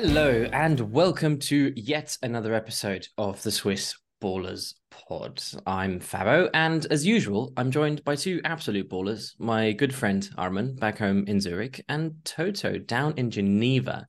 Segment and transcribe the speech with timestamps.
[0.00, 5.42] Hello, and welcome to yet another episode of the Swiss Ballers Pod.
[5.66, 10.76] I'm Fabo, and as usual, I'm joined by two absolute ballers my good friend Armin,
[10.76, 14.06] back home in Zurich, and Toto down in Geneva.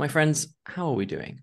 [0.00, 1.42] My friends, how are we doing?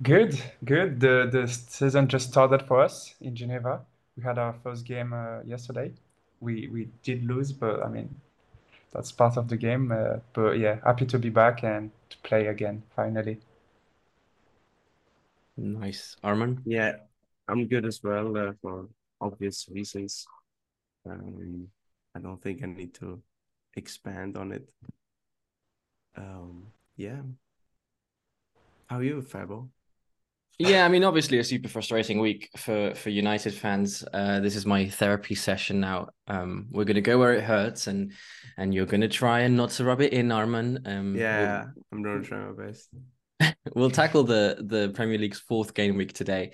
[0.00, 1.00] Good, good.
[1.00, 3.80] The the season just started for us in Geneva.
[4.16, 5.92] We had our first game uh, yesterday.
[6.38, 8.14] We we did lose, but I mean
[8.96, 9.92] that's part of the game.
[9.92, 13.38] Uh, but yeah, happy to be back and to play again finally.
[15.56, 16.62] Nice, Arman.
[16.64, 16.96] Yeah,
[17.48, 18.88] I'm good as well uh, for
[19.20, 20.26] obvious reasons.
[21.08, 21.68] Um,
[22.14, 23.22] I don't think I need to
[23.74, 24.68] expand on it.
[26.16, 27.20] Um, yeah.
[28.86, 29.68] How are you, Fabo?
[30.58, 34.02] Yeah, I mean, obviously a super frustrating week for for United fans.
[34.12, 36.08] Uh, this is my therapy session now.
[36.28, 38.12] Um, we're gonna go where it hurts, and
[38.56, 40.86] and you're gonna try and not to rub it in, Arman.
[40.88, 42.88] Um, yeah, we'll, I'm gonna try my best.
[43.74, 46.52] we'll tackle the the Premier League's fourth game week today,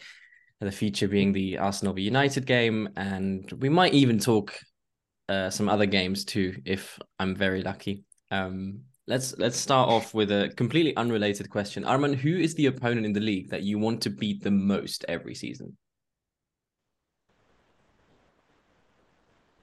[0.61, 4.59] the feature being the Arsenal v United game, and we might even talk
[5.29, 8.03] uh, some other games too, if I'm very lucky.
[8.33, 11.85] Um, let's let's start off with a completely unrelated question.
[11.85, 15.05] Arman, who is the opponent in the league that you want to beat the most
[15.09, 15.77] every season?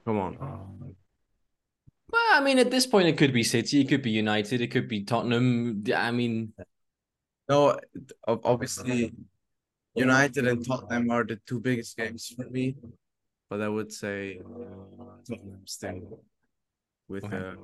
[0.04, 0.36] Come on.
[0.40, 0.94] Oh
[2.10, 4.68] well, I mean, at this point, it could be City, it could be United, it
[4.68, 5.84] could be Tottenham.
[5.94, 6.52] I mean,
[7.48, 7.78] no,
[8.26, 9.12] obviously,
[9.94, 12.74] United and Tottenham are the two biggest games for me,
[13.48, 16.20] but I would say uh, Tottenham still
[17.10, 17.36] with okay.
[17.36, 17.54] uh,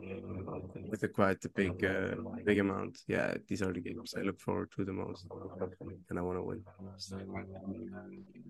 [0.91, 2.99] with a quite a big uh, big amount.
[3.07, 5.27] Yeah, these are the games I look forward to the most,
[6.11, 6.63] and I want to win.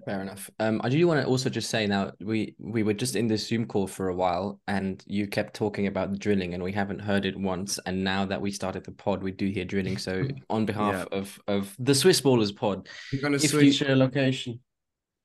[0.06, 0.50] Fair enough.
[0.58, 3.46] Um, I do want to also just say now we we were just in this
[3.46, 7.00] Zoom call for a while, and you kept talking about the drilling, and we haven't
[7.00, 7.78] heard it once.
[7.84, 9.98] And now that we started the pod, we do hear drilling.
[9.98, 11.18] So on behalf yeah.
[11.18, 14.60] of of the Swiss Ballers pod, you're gonna switch you, location.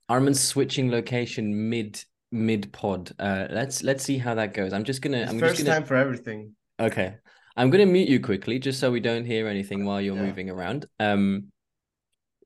[0.09, 3.11] Arman's switching location mid mid pod.
[3.19, 4.73] Uh, let's let's see how that goes.
[4.73, 5.25] I'm just gonna.
[5.27, 5.79] I'm first just gonna...
[5.79, 6.55] time for everything.
[6.79, 7.15] Okay,
[7.55, 10.23] I'm gonna mute you quickly just so we don't hear anything while you're yeah.
[10.23, 10.85] moving around.
[10.99, 11.51] Um,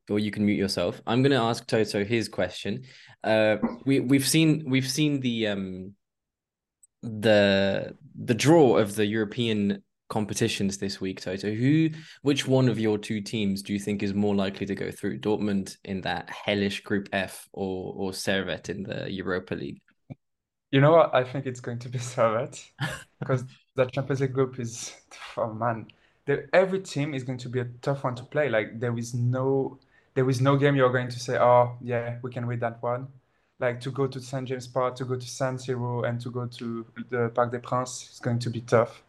[0.10, 1.02] or you can mute yourself.
[1.08, 2.84] I'm gonna ask Toto his question.
[3.24, 5.94] Uh, we we've seen we've seen the um
[7.02, 11.54] the the draw of the European competitions this week, Toto.
[11.54, 11.90] Who,
[12.22, 15.20] which one of your two teams do you think is more likely to go through?
[15.20, 19.82] Dortmund in that hellish Group F, or or Servette in the Europa League?
[20.72, 21.16] You know what?
[21.16, 22.64] I think it's going to be Servette
[23.20, 23.44] because
[23.76, 24.94] the Champions League group is
[25.38, 25.88] oh man,
[26.54, 28.50] every team is going to be a tough one to play.
[28.50, 29.80] Like there is no
[30.14, 33.08] there is no game you're going to say, oh yeah, we can win that one.
[33.60, 36.46] Like to go to St James Park, to go to San Siro, and to go
[36.46, 39.02] to the Parc des Princes is going to be tough.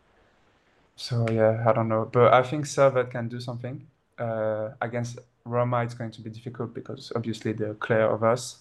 [0.97, 3.87] So yeah, I don't know, but I think Servette can do something.
[4.19, 8.59] Uh, against Roma, it's going to be difficult because obviously they're clear of us.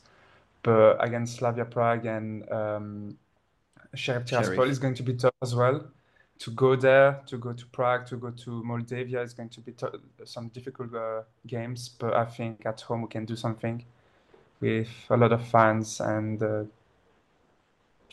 [0.61, 3.17] But against Slavia Prague and um,
[3.93, 5.85] Sheriff Tiraspol is going to be tough as well.
[6.39, 9.71] To go there, to go to Prague, to go to Moldavia is going to be
[9.71, 9.87] t-
[10.25, 11.87] some difficult uh, games.
[11.87, 13.85] But I think at home we can do something
[14.59, 16.63] with a lot of fans and uh,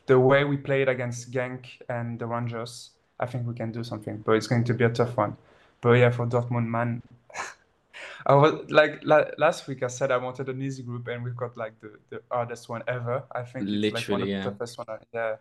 [0.07, 2.91] the way we played against Genk and the Rangers
[3.23, 5.37] I think we can do something, but it's going to be a tough one.
[5.81, 7.03] But yeah, for Dortmund, man,
[8.27, 11.37] I was like la- last week I said I wanted an easy group, and we've
[11.37, 13.23] got like the, the hardest one ever.
[13.33, 14.45] I think it's like one of Literally, the yeah.
[14.45, 14.87] toughest one.
[14.89, 15.37] Uh, yeah,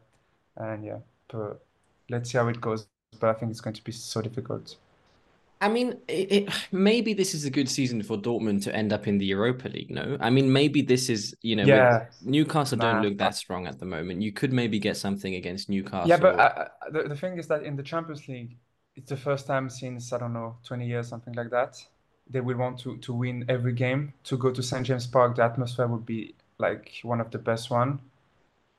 [0.58, 1.62] and yeah, but
[2.09, 2.88] let's see how it goes.
[3.20, 4.75] But I think it's going to be so difficult.
[5.61, 9.07] I mean, it, it, maybe this is a good season for Dortmund to end up
[9.07, 9.91] in the Europa League.
[9.91, 13.79] No, I mean maybe this is you know Yeah, Newcastle don't look that strong at
[13.79, 14.22] the moment.
[14.22, 16.09] You could maybe get something against Newcastle.
[16.09, 18.57] Yeah, but I, I, the, the thing is that in the Champions League,
[18.95, 21.78] it's the first time since, I don't know, 20 years, something like that.
[22.29, 24.13] They will want to, to win every game.
[24.25, 24.85] To go to St.
[24.85, 27.99] James Park, the atmosphere would be like one of the best one.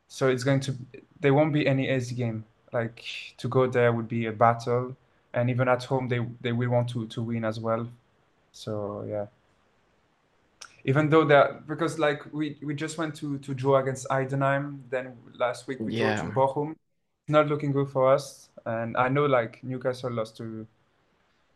[0.08, 0.76] So it's going to,
[1.20, 2.44] there won't be any easy game.
[2.72, 3.04] Like
[3.38, 4.96] to go there would be a battle.
[5.34, 7.88] And even at home, they, they will want to, to win as well.
[8.52, 9.26] So yeah.
[10.84, 15.16] Even though that, because like we, we just went to, to draw against Heidenheim, then
[15.38, 16.76] last week we draw to Bochum.
[17.28, 18.48] Not looking good for us.
[18.66, 20.66] And I know like Newcastle lost to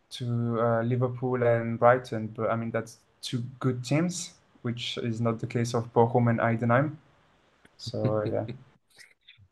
[0.09, 5.39] to uh, Liverpool and Brighton, but I mean that's two good teams, which is not
[5.39, 6.95] the case of Bochum and Heidenheim.
[7.77, 8.45] So yeah,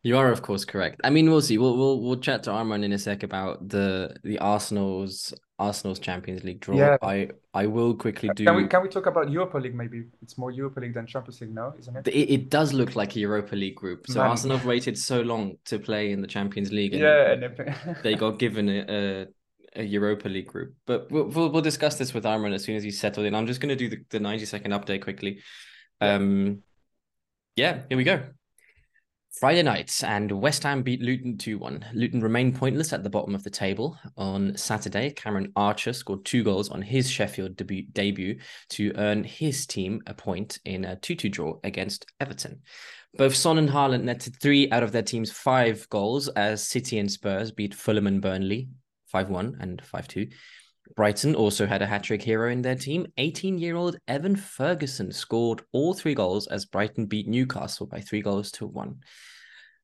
[0.02, 1.00] you are of course correct.
[1.04, 1.58] I mean, we'll see.
[1.58, 6.44] We'll we'll we'll chat to Arman in a sec about the the Arsenal's Arsenal's Champions
[6.44, 6.76] League draw.
[6.76, 6.96] yeah.
[7.02, 8.44] I I will quickly do.
[8.44, 10.04] Can we can we talk about Europa League maybe?
[10.22, 12.08] It's more Europa League than Champions League now, isn't it?
[12.08, 14.06] it, it does look like a Europa League group.
[14.06, 17.32] So Man, Arsenal have waited so long to play in the Champions League, and yeah,
[17.32, 19.26] if- they got given a, a
[19.76, 20.74] a Europa League group.
[20.86, 23.34] But we'll we'll, we'll discuss this with Arman as soon as he's settled in.
[23.34, 25.40] I'm just going to do the, the 90 second update quickly.
[26.00, 26.62] Um,
[27.56, 28.22] yeah, here we go.
[29.38, 31.88] Friday night, and West Ham beat Luton 2 1.
[31.92, 33.98] Luton remain pointless at the bottom of the table.
[34.16, 38.38] On Saturday, Cameron Archer scored two goals on his Sheffield debut, debut
[38.70, 42.62] to earn his team a point in a 2 2 draw against Everton.
[43.18, 47.12] Both Son and Haaland netted three out of their team's five goals as City and
[47.12, 48.70] Spurs beat Fulham and Burnley
[49.08, 50.28] 5 1 and 5 2.
[50.94, 53.06] Brighton also had a hat trick hero in their team.
[53.16, 58.22] 18 year old Evan Ferguson scored all three goals as Brighton beat Newcastle by three
[58.22, 59.00] goals to one.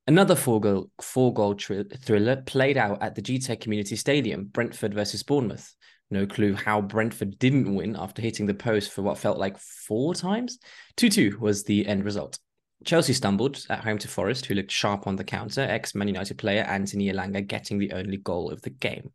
[0.06, 4.94] Another four goal, four goal thr- thriller played out at the Gtech Community Stadium, Brentford
[4.94, 5.74] versus Bournemouth.
[6.10, 10.14] No clue how Brentford didn't win after hitting the post for what felt like four
[10.14, 10.58] times.
[10.96, 12.38] 2 2 was the end result.
[12.84, 16.36] Chelsea stumbled at home to Forest, who looked sharp on the counter, ex Man United
[16.36, 19.10] player Anthony Elanga getting the only goal of the game.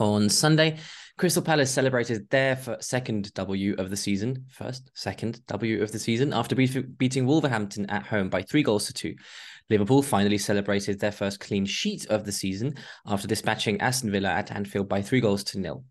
[0.00, 0.78] On Sunday,
[1.18, 6.32] Crystal Palace celebrated their second W of the season, first, second W of the season,
[6.32, 9.14] after beating Wolverhampton at home by three goals to two.
[9.68, 12.76] Liverpool finally celebrated their first clean sheet of the season
[13.06, 15.84] after dispatching Aston Villa at Anfield by three goals to nil.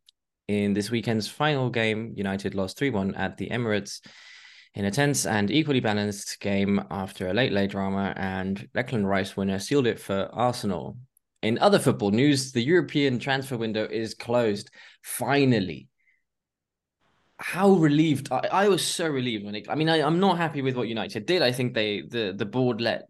[0.47, 4.01] In this weekend's final game, United lost 3 1 at the Emirates
[4.73, 9.38] in a tense and equally balanced game after a late, late drama, and Declan Rice
[9.38, 10.97] winner sealed it for Arsenal.
[11.41, 14.69] In other football news, the European transfer window is closed.
[15.01, 15.88] Finally.
[17.41, 20.62] How relieved I, I was so relieved when it I mean I, I'm not happy
[20.62, 21.41] with what United did.
[21.41, 23.07] I think they the the board let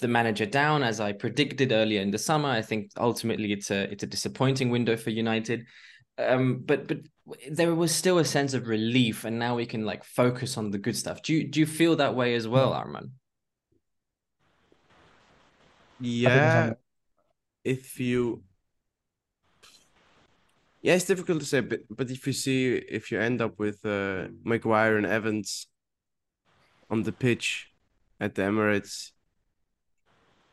[0.00, 2.48] the manager down as I predicted earlier in the summer.
[2.48, 5.64] I think ultimately it's a it's a disappointing window for United.
[6.18, 6.98] Um, but but
[7.50, 10.78] there was still a sense of relief, and now we can like focus on the
[10.78, 11.22] good stuff.
[11.22, 13.10] Do you do you feel that way as well, Arman?
[16.00, 16.74] Yeah,
[17.68, 18.42] if you
[20.80, 22.60] yeah it's difficult to say but but if you see
[22.98, 24.28] if you end up with uh
[24.98, 25.66] and evans
[26.90, 27.70] on the pitch
[28.20, 29.10] at the emirates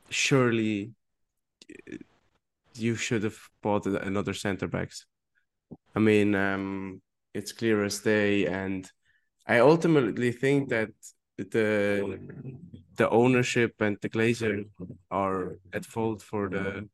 [0.10, 0.92] surely
[2.76, 5.06] you should have bought another center backs.
[5.96, 7.02] I mean um
[7.34, 8.82] it's clear as day and
[9.48, 10.92] i ultimately think that
[11.38, 11.60] the
[12.98, 14.66] the ownership and the glazer
[15.12, 16.88] are at fault for the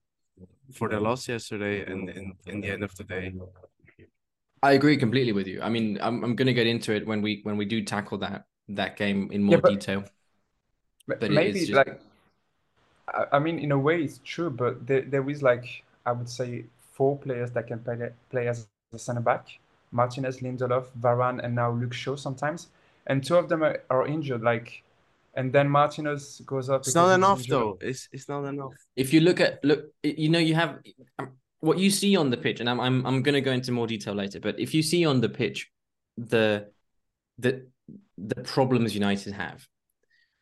[0.74, 3.34] for the loss yesterday and in, in the end of the day.
[4.64, 5.62] I agree completely with you.
[5.62, 8.46] I mean, I'm I'm gonna get into it when we when we do tackle that
[8.70, 10.04] that game in more yeah, but, detail.
[11.08, 11.72] But maybe just...
[11.72, 12.00] like
[13.32, 16.66] I mean in a way it's true, but there, there is like I would say
[16.94, 19.60] four players that can play play as a center back.
[19.92, 22.68] Martinez, Lindelof, Varane, and now Luke Shaw sometimes.
[23.08, 24.42] And two of them are, are injured.
[24.42, 24.84] Like
[25.36, 26.82] and then Martinez goes up.
[26.82, 27.78] It's not enough though.
[27.82, 28.74] It's it's not enough.
[28.96, 30.80] If you look at look, you know, you have
[31.20, 33.72] um, what you see on the pitch, and I'm I'm I'm going to go into
[33.72, 34.40] more detail later.
[34.40, 35.70] But if you see on the pitch,
[36.18, 36.68] the
[37.38, 37.68] the
[38.18, 39.66] the problems United have,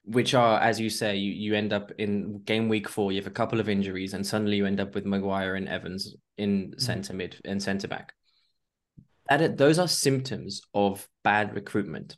[0.06, 3.28] which are as you say, you you end up in game week four, you have
[3.28, 6.80] a couple of injuries, and suddenly you end up with Maguire and Evans in mm-hmm.
[6.80, 8.14] centre mid and centre back.
[9.30, 12.18] That those are symptoms of bad recruitment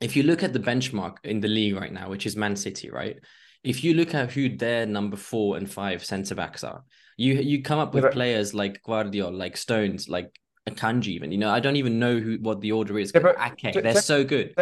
[0.00, 2.90] if you look at the benchmark in the league right now, which is Man City,
[2.90, 3.18] right?
[3.64, 6.84] If you look at who their number four and five centre backs are,
[7.16, 10.38] you you come up with yeah, players like Gvardiol, like Stones, like
[10.68, 11.32] Akanji, even.
[11.32, 13.10] You know, I don't even know who what the order is.
[13.14, 14.54] Yeah, Ake, they're so good.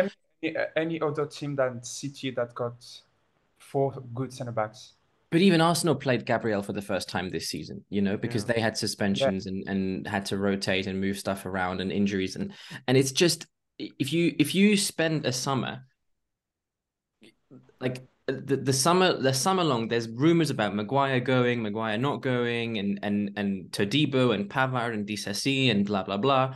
[0.77, 2.85] Any other team than City that got
[3.59, 4.95] four good centre backs.
[5.31, 8.55] But even Arsenal played Gabriel for the first time this season, you know, because yeah.
[8.55, 9.53] they had suspensions yeah.
[9.53, 12.53] and, and had to rotate and move stuff around and injuries and
[12.87, 13.47] and it's just
[13.79, 15.83] if you if you spend a summer
[17.81, 22.79] like the, the summer the summer long there's rumors about Maguire going Maguire not going
[22.79, 26.55] and and and Todibo and Pavard and Disasi and blah blah blah.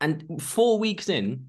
[0.00, 1.46] And four weeks in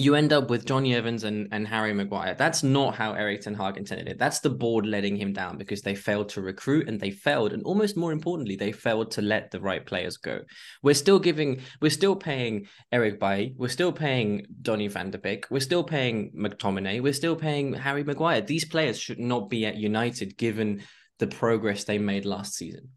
[0.00, 2.34] you end up with Johnny Evans and, and Harry Maguire.
[2.34, 4.18] That's not how Eric Ten Hag intended it.
[4.18, 7.62] That's the board letting him down because they failed to recruit and they failed, and
[7.64, 10.40] almost more importantly, they failed to let the right players go.
[10.82, 15.46] We're still giving, we're still paying Eric Bailly, we're still paying Donny van de Beek,
[15.50, 18.40] we're still paying McTominay, we're still paying Harry Maguire.
[18.40, 20.82] These players should not be at United given
[21.18, 22.88] the progress they made last season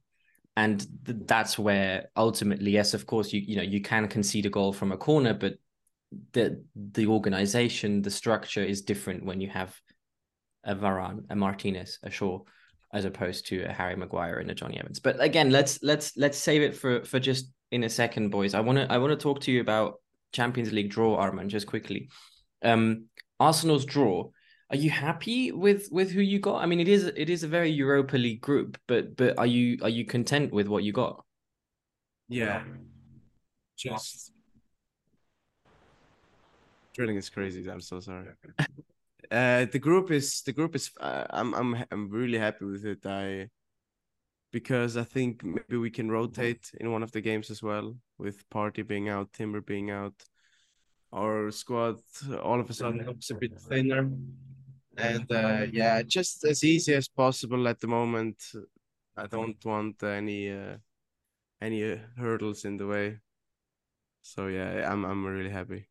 [0.55, 4.49] and th- that's where ultimately yes of course you you know you can concede a
[4.49, 5.55] goal from a corner but
[6.33, 9.75] the the organization, the structure is different when you have
[10.63, 12.39] a Varane, a Martinez, a Shaw,
[12.93, 14.99] as opposed to a Harry Maguire and a Johnny Evans.
[14.99, 18.53] But again, let's let's let's save it for for just in a second, boys.
[18.53, 19.95] I want to I want to talk to you about
[20.31, 22.09] Champions League draw, Arman, just quickly.
[22.63, 23.05] Um,
[23.39, 24.29] Arsenal's draw.
[24.69, 26.61] Are you happy with with who you got?
[26.61, 29.77] I mean, it is it is a very Europa League group, but but are you
[29.81, 31.23] are you content with what you got?
[32.29, 32.63] Yeah.
[33.77, 34.31] Just
[36.93, 37.69] drilling is crazy.
[37.69, 38.27] I'm so sorry.
[39.31, 40.91] Uh, the group is the group is.
[40.99, 43.05] Uh, I'm I'm I'm really happy with it.
[43.05, 43.49] I
[44.51, 48.47] because I think maybe we can rotate in one of the games as well with
[48.49, 50.13] Partey being out, Timber being out.
[51.11, 51.99] Our squad
[52.41, 54.09] all of a sudden looks a bit thinner,
[54.97, 58.37] and uh, yeah, just as easy as possible at the moment.
[59.15, 60.77] I don't want any uh,
[61.61, 63.19] any uh, hurdles in the way.
[64.21, 65.87] So yeah, I'm I'm really happy.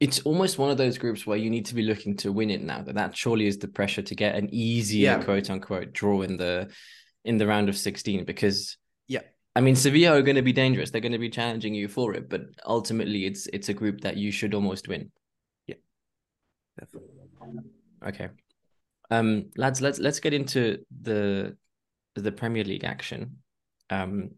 [0.00, 2.62] It's almost one of those groups where you need to be looking to win it
[2.62, 2.82] now.
[2.82, 5.22] That that surely is the pressure to get an easier Yeah.
[5.24, 6.70] quote unquote draw in the
[7.24, 9.20] in the round of 16 because Yeah.
[9.54, 10.90] I mean Sevilla are going to be dangerous.
[10.90, 14.16] They're going to be challenging you for it, but ultimately it's it's a group that
[14.16, 15.12] you should almost win.
[16.78, 17.10] Definitely.
[18.06, 18.28] Okay.
[19.10, 21.56] Um lads, let's let's get into the
[22.14, 23.42] the Premier League action.
[23.90, 24.30] Um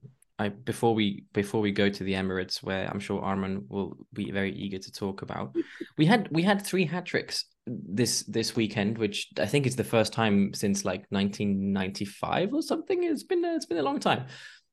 [0.43, 4.31] I before we before we go to the Emirates where I'm sure Arman will be
[4.31, 5.55] very eager to talk about.
[5.97, 9.85] We had we had three hat tricks this this weekend, which I think is the
[9.85, 13.05] first time since like 1995 or something.
[13.05, 14.27] It's been it's been a long time.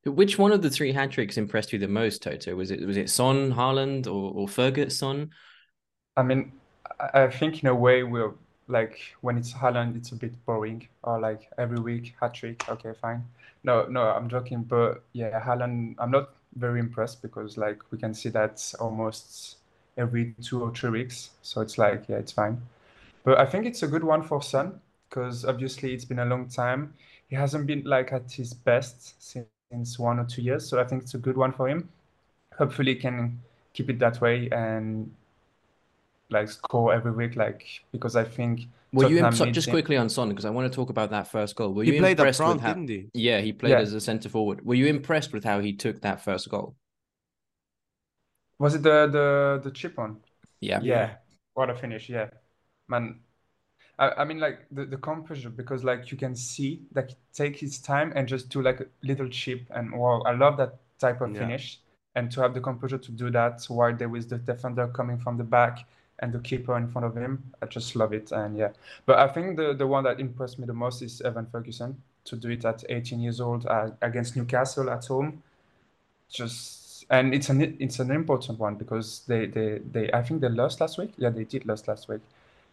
[0.05, 2.55] Which one of the three hat tricks impressed you the most, Toto?
[2.55, 5.29] Was it was it Son, Haaland, or or Ferguson?
[6.17, 6.53] I mean,
[6.99, 8.33] I I think in a way we're
[8.67, 10.87] like when it's Haaland, it's a bit boring.
[11.03, 12.67] Or like every week hat trick.
[12.69, 13.23] Okay, fine.
[13.63, 14.63] No, no, I'm joking.
[14.63, 19.57] But yeah, Haaland, I'm not very impressed because like we can see that almost
[19.97, 21.31] every two or three weeks.
[21.41, 22.61] So it's like yeah, it's fine.
[23.23, 26.47] But I think it's a good one for Son because obviously it's been a long
[26.49, 26.93] time.
[27.29, 29.21] He hasn't been like at his best
[29.71, 30.67] since one or two years.
[30.69, 31.89] So I think it's a good one for him.
[32.57, 33.41] Hopefully, he can
[33.73, 35.11] keep it that way and
[36.29, 37.35] like score every week.
[37.35, 40.75] Like because I think Were you imp- just quickly on Son because I want to
[40.75, 41.73] talk about that first goal.
[41.73, 42.73] Were He you played up impressed front, with how?
[42.73, 43.09] didn't he?
[43.13, 43.79] Yeah, he played Yeah.
[43.79, 44.65] as a centre forward.
[44.65, 46.75] Were you impressed with how he took that first goal?
[48.57, 50.21] Was it the the the chip on?
[50.59, 50.81] Yeah.
[50.81, 51.15] Yeah,
[51.53, 52.09] what a finish.
[52.09, 52.29] Yeah,
[52.87, 53.21] man.
[53.97, 57.57] I, I mean, like the, the composure because like you can see that he take
[57.57, 61.21] his time and just do like a little chip and wow, I love that type
[61.21, 61.39] of Yeah.
[61.39, 61.79] finish
[62.15, 65.37] and to have the composure to do that while there is the defender coming from
[65.37, 65.79] the back
[66.19, 67.43] and the keeper in front of him.
[67.61, 68.69] I just love it and yeah.
[69.05, 72.35] But I think the the one that impressed me the most is Evan Ferguson to
[72.35, 75.41] do it at 18 years old uh, against Newcastle at home.
[76.29, 80.49] Just and it's an it's an important one because they they they I think they
[80.49, 81.13] lost last week.
[81.17, 82.21] Yeah, they did lose last week.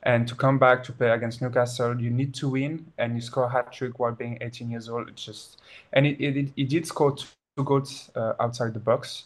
[0.03, 3.45] And to come back to play against Newcastle, you need to win, and you score
[3.45, 5.09] a hat trick while being 18 years old.
[5.09, 5.61] It's just,
[5.93, 9.25] and it it, it did score two goals uh, outside the box,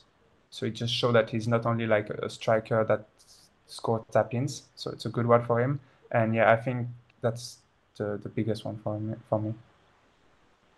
[0.48, 3.06] so it just showed that he's not only like a striker that
[3.70, 4.64] scored tap-ins.
[4.76, 5.80] So it's a good one for him.
[6.12, 6.88] And yeah, I think
[7.22, 7.58] that's
[7.96, 9.54] the the biggest one for me for me.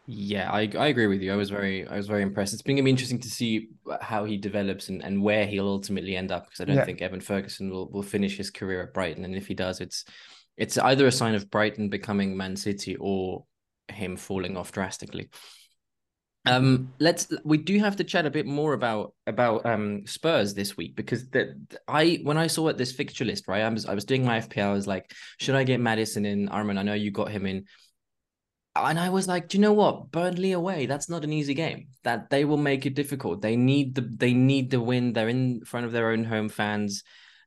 [0.07, 1.33] Yeah, I I agree with you.
[1.33, 2.53] I was very I was very impressed.
[2.53, 3.69] It's been gonna be interesting to see
[4.01, 6.85] how he develops and, and where he'll ultimately end up because I don't Yeah.
[6.85, 9.25] think Evan Ferguson will, will finish his career at Brighton.
[9.25, 10.05] And if he does, it's
[10.57, 13.47] it's either a sign of Brighton becoming Man City or
[13.89, 15.31] him falling off drastically.
[16.45, 20.77] Um, let's we do have to chat a bit more about about um Spurs this
[20.77, 21.55] week because the
[21.87, 24.41] I when I saw at this fixture list, right, I was I was doing my
[24.41, 26.49] FPL, I was like, should I get Maddison in?
[26.49, 27.65] Armin, I know you got him in.
[28.75, 30.11] And I was like, do you know what?
[30.11, 31.89] Burnley away, that's not an easy game.
[32.05, 33.43] That they will make it difficult.
[33.43, 35.13] They need the they need the win.
[35.13, 37.05] They're in front of their own home fans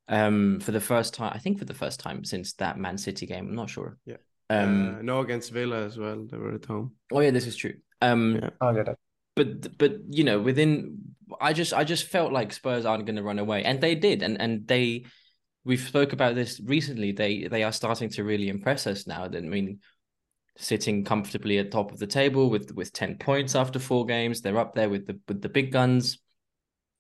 [0.08, 1.32] um for the first time.
[1.34, 3.50] I think for the first time since that Man City game.
[3.50, 3.98] I'm not sure.
[4.06, 4.18] Yeah.
[4.50, 6.26] Um uh, no, against Villa as well.
[6.30, 6.94] They were at home.
[7.12, 7.74] oh yeah, this is true.
[8.02, 8.50] Um Yeah.
[8.62, 8.98] Oh yeah, that,
[9.36, 10.98] but but you know within
[11.42, 14.24] i just i just felt like spurs aren't going to run away and they did
[14.24, 15.06] and and they
[15.64, 19.40] we've spoke about this recently they they are starting to really impress us now i
[19.40, 19.80] mean
[20.58, 24.58] sitting comfortably at top of the table with with 10 points after four games they're
[24.58, 26.20] up there with the with the big guns.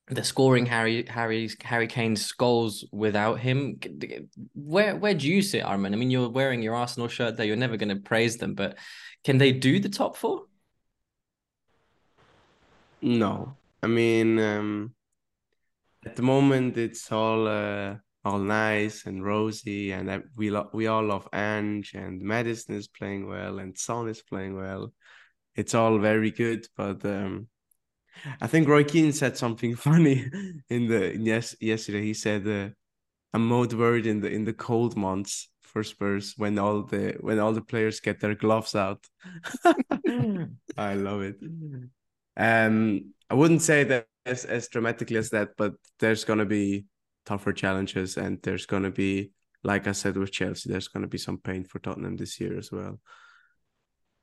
[0.07, 3.79] They're scoring harry harry's harry kane's goals without him
[4.53, 7.55] where where do you sit armin i mean you're wearing your arsenal shirt there you're
[7.55, 8.77] never going to praise them but
[9.23, 10.43] can they do the top four
[13.01, 14.95] No, I mean, um,
[16.05, 20.87] at the moment it's all uh, all nice and rosy, and uh, we lo- we
[20.87, 24.93] all love Ange, and Maddison is playing well, and Son is playing well.
[25.55, 27.47] It's all very good, but um,
[28.41, 30.29] I think Roy Keane said something funny
[30.69, 32.01] in the yes yesterday.
[32.03, 32.69] He said, uh,
[33.33, 37.39] "I'm more worried in the in the cold months for Spurs when all the when
[37.39, 39.05] all the players get their gloves out."
[40.77, 41.37] I love it.
[42.37, 46.85] Um, I wouldn't say that as, as dramatically as that, but there's gonna be
[47.25, 49.31] tougher challenges, and there's gonna be,
[49.63, 52.71] like I said with Chelsea, there's gonna be some pain for Tottenham this year as
[52.71, 52.99] well.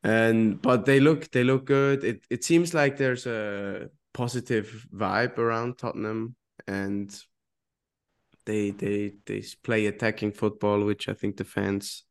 [0.04, 2.02] And but they look they look good.
[2.04, 6.35] It it seems like there's a positive vibe around Tottenham,
[6.66, 7.14] and
[8.45, 12.04] they they they play attacking football, which I think the fans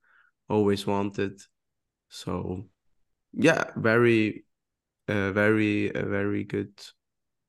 [0.47, 1.41] always wanted.
[2.09, 2.65] So,
[3.33, 4.45] yeah, very,
[5.07, 6.71] uh, very, a very good,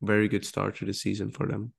[0.01, 1.73] very good start to the season for them.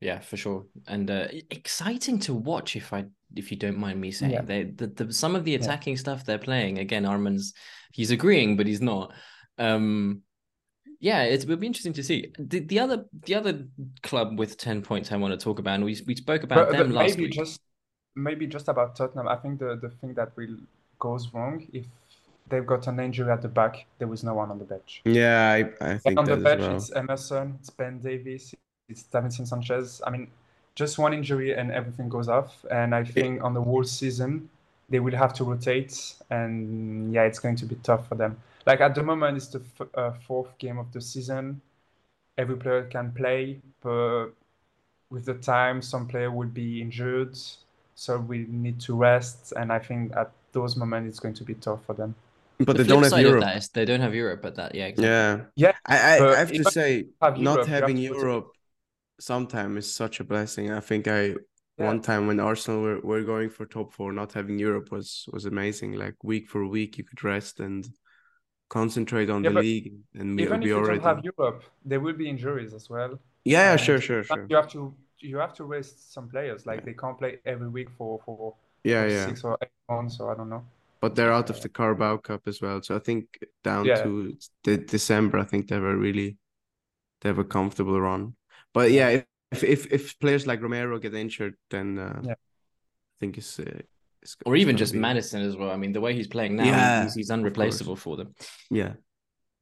[0.00, 2.76] Yeah, for sure, and uh, exciting to watch.
[2.76, 4.42] If I, if you don't mind me saying, Yeah.
[4.42, 5.58] they the, the some of the Yeah.
[5.58, 6.78] attacking stuff they're playing.
[6.78, 7.52] Again, Arman's
[7.92, 9.12] he's agreeing, but he's not.
[9.58, 10.22] Um,
[11.00, 12.32] yeah, it will be interesting to see.
[12.38, 13.66] The, the other the other
[14.04, 16.78] club with ten points I want to talk about, and we we spoke about But,
[16.78, 17.32] them but last maybe week.
[17.32, 17.60] just
[18.14, 19.26] maybe just about Tottenham.
[19.26, 20.58] I think the, the thing that will
[21.00, 21.86] goes wrong if
[22.48, 25.02] they've got an injury at the back, there was no one on the bench.
[25.04, 26.76] Yeah, I, I think on the bench, well.
[26.76, 28.54] it's Emerson, it's Ben Davies,
[28.88, 30.00] it's Davinson Sanchez.
[30.06, 30.28] I mean,
[30.74, 32.64] just one injury and everything goes off.
[32.70, 34.48] And I think on the whole season,
[34.88, 38.38] they will have to rotate, and yeah, it's going to be tough for them.
[38.66, 41.60] Like at the moment, it's the f uh, fourth game of the season.
[42.38, 44.28] Every player can play, but
[45.10, 47.36] with the time, some player will be injured,
[47.94, 49.52] so we need to rest.
[49.56, 52.14] And I think at those moments, it's going to be tough for them.
[52.66, 53.42] But the they don't have Europe.
[53.42, 55.14] of that is they don't have Europe, but that yeah, exactly.
[55.14, 58.14] Yeah, Yeah, I, I, I have to say, have not Europe, you having to go
[58.14, 58.48] to- Europe
[59.20, 60.70] sometimes is such a blessing.
[60.72, 61.34] I think I
[61.78, 61.86] Yeah.
[61.86, 65.44] one time when Arsenal were, were going for top four, not having Europe was was
[65.46, 65.92] amazing.
[65.94, 67.88] Like week for week, you could rest and
[68.68, 70.98] concentrate on Yeah, the league, and we'll Even if you already.
[71.00, 73.18] don't have Europe, there will be injuries as well.
[73.44, 74.46] Yeah, yeah, And sure, sure, sure.
[74.48, 76.66] You have to you have to rest some players.
[76.66, 76.86] Like Yeah.
[76.86, 79.24] they can't play every week for for, Yeah, for yeah.
[79.26, 80.64] six or eight months, So I don't know.
[81.00, 83.26] But they're out of the Carabao Cup as well, so I think
[83.62, 84.02] down Yeah.
[84.02, 86.36] to the December, I think they were really
[87.20, 88.34] they have a comfortable run.
[88.74, 92.32] But yeah, if if if players like Romero get injured, then uh, Yeah.
[92.32, 93.80] I think it's, uh,
[94.22, 95.70] it's Or it's even just be- Maddison as well.
[95.70, 98.34] I mean, the way he's playing now, Yeah, he's, he's unreplaceable for them.
[98.70, 98.94] Yeah,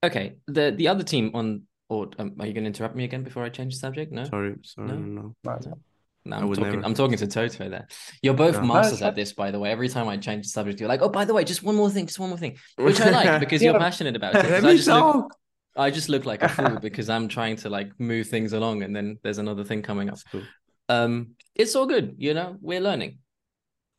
[0.04, 3.24] Okay, the the other team on, or um, are you going to interrupt me again
[3.24, 4.12] before I change the subject?
[4.12, 4.96] No, sorry, sorry, No?
[4.98, 5.78] no, no.
[6.26, 6.72] But, no, I I'm would talking.
[6.72, 6.84] never.
[6.86, 7.86] I'm talking to Toto there.
[8.22, 8.62] You're both No.
[8.66, 9.70] masters it's at this, by the way.
[9.70, 11.90] Every time I change the subject, you're like, "Oh, by the way, just one more
[11.90, 14.42] thing, just one more thing," which I like because you're passionate about it.
[14.42, 15.36] 'Cause Let I me just look, talk.
[15.76, 18.94] I just look like a fool because I'm trying to like move things along, and
[18.94, 20.18] then there's another thing coming up.
[20.32, 20.42] Cool.
[20.88, 22.56] Um, it's all good, you know.
[22.60, 23.18] We're learning.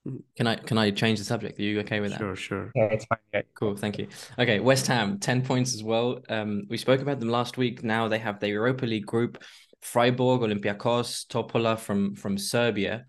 [0.07, 0.21] Mhm.
[0.37, 1.59] Can I can I change the subject?
[1.59, 2.19] Are you okay with that?
[2.19, 2.71] Sure, sure.
[2.75, 3.19] yeah, it's fine.
[3.33, 3.41] Yeah.
[3.55, 4.07] Cool, thank you.
[4.39, 6.19] Okay, West Ham, 10 points as well.
[6.29, 7.83] Um, we spoke about them last week.
[7.83, 9.43] Now they have the Europa League group,
[9.81, 13.05] Freiburg, Olympiacos, Topola from from Serbia.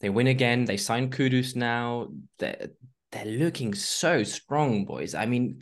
[0.00, 0.64] They win again.
[0.64, 2.08] They sign Kudus now.
[2.38, 2.70] They're,
[3.12, 5.14] they're looking so strong, boys.
[5.14, 5.58] I mean,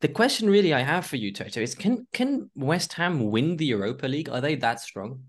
[0.00, 3.66] the question really I have for you, Toto, is can can West Ham win the
[3.66, 4.28] Europa League?
[4.28, 5.24] Are they that strong?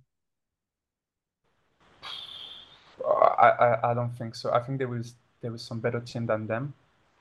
[3.06, 4.52] I, I I don't think so.
[4.54, 6.74] I think there was there was some better team than them,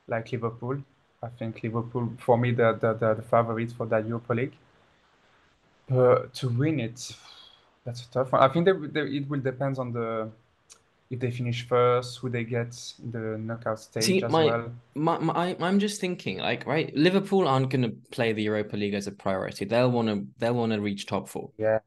[0.07, 0.79] like Liverpool.
[1.23, 4.57] I think Liverpool for me the the the, the favorite for that Europa League.
[5.93, 7.15] To win it,
[7.85, 8.43] that's a tough one.
[8.43, 10.31] I think they, they, it will depend on the
[11.11, 14.73] if they finish first, who they get in the knockout stage See, as my- well.
[14.95, 18.95] My, my, I'm just thinking, like, right, Liverpool aren't going to play the Europa League
[18.95, 19.67] as a priority.
[19.67, 21.51] They'll want to they'll want to reach top four.
[21.59, 21.81] Yeah.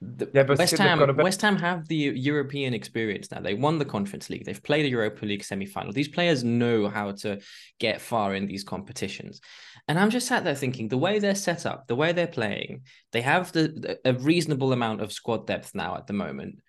[0.00, 3.40] The- Yeah, West Ham, got a bit- West Ham have the European experience now.
[3.40, 4.44] They won the Conference League.
[4.44, 5.92] They've played a Europa League semi-final.
[5.92, 7.40] These players know how to
[7.78, 9.40] get far in these competitions.
[9.88, 12.82] And I'm just sat there thinking, the way they're set up, the way they're playing,
[13.12, 16.60] they have the a reasonable amount of squad depth now at the moment.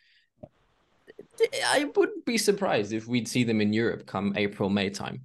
[1.65, 5.21] I wouldn't be surprised if we'd see them in Europe come April, May time.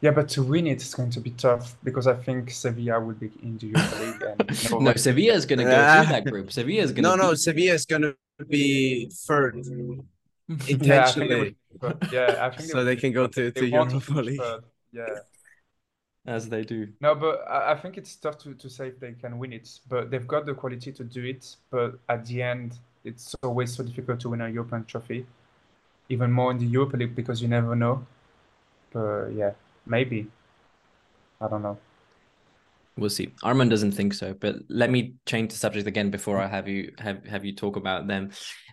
[0.00, 3.14] Yeah, but to win it, it's going to be tough because I think Sevilla will
[3.14, 4.22] be in the Europa League.
[4.22, 5.92] And you No, Sevilla is going to go Ah.
[5.92, 6.52] through that group.
[6.52, 8.14] Sevilla is going No, to no, Sevilla is gonna
[8.48, 9.56] be third
[10.80, 11.56] Yeah, I think intentionally,
[12.10, 14.40] yeah, I so they can go to they to Europa League.
[14.40, 14.64] third.
[14.92, 15.20] Yeah.
[16.26, 16.92] as they do.
[17.00, 19.68] No, but I, I think it's tough to, to say if they can win it.
[19.88, 21.56] But they've got the quality to do it.
[21.70, 25.26] But at the end, it's always so difficult to win a European trophy.
[26.08, 28.06] Even more in the Europa League because you never know.
[28.92, 29.52] But yeah,
[29.88, 30.26] maybe.
[31.40, 31.78] I don't know.
[32.96, 33.32] We'll see.
[33.42, 36.92] Armand doesn't think so, but let me change the subject again before I have you
[36.98, 38.30] have have you talk about them.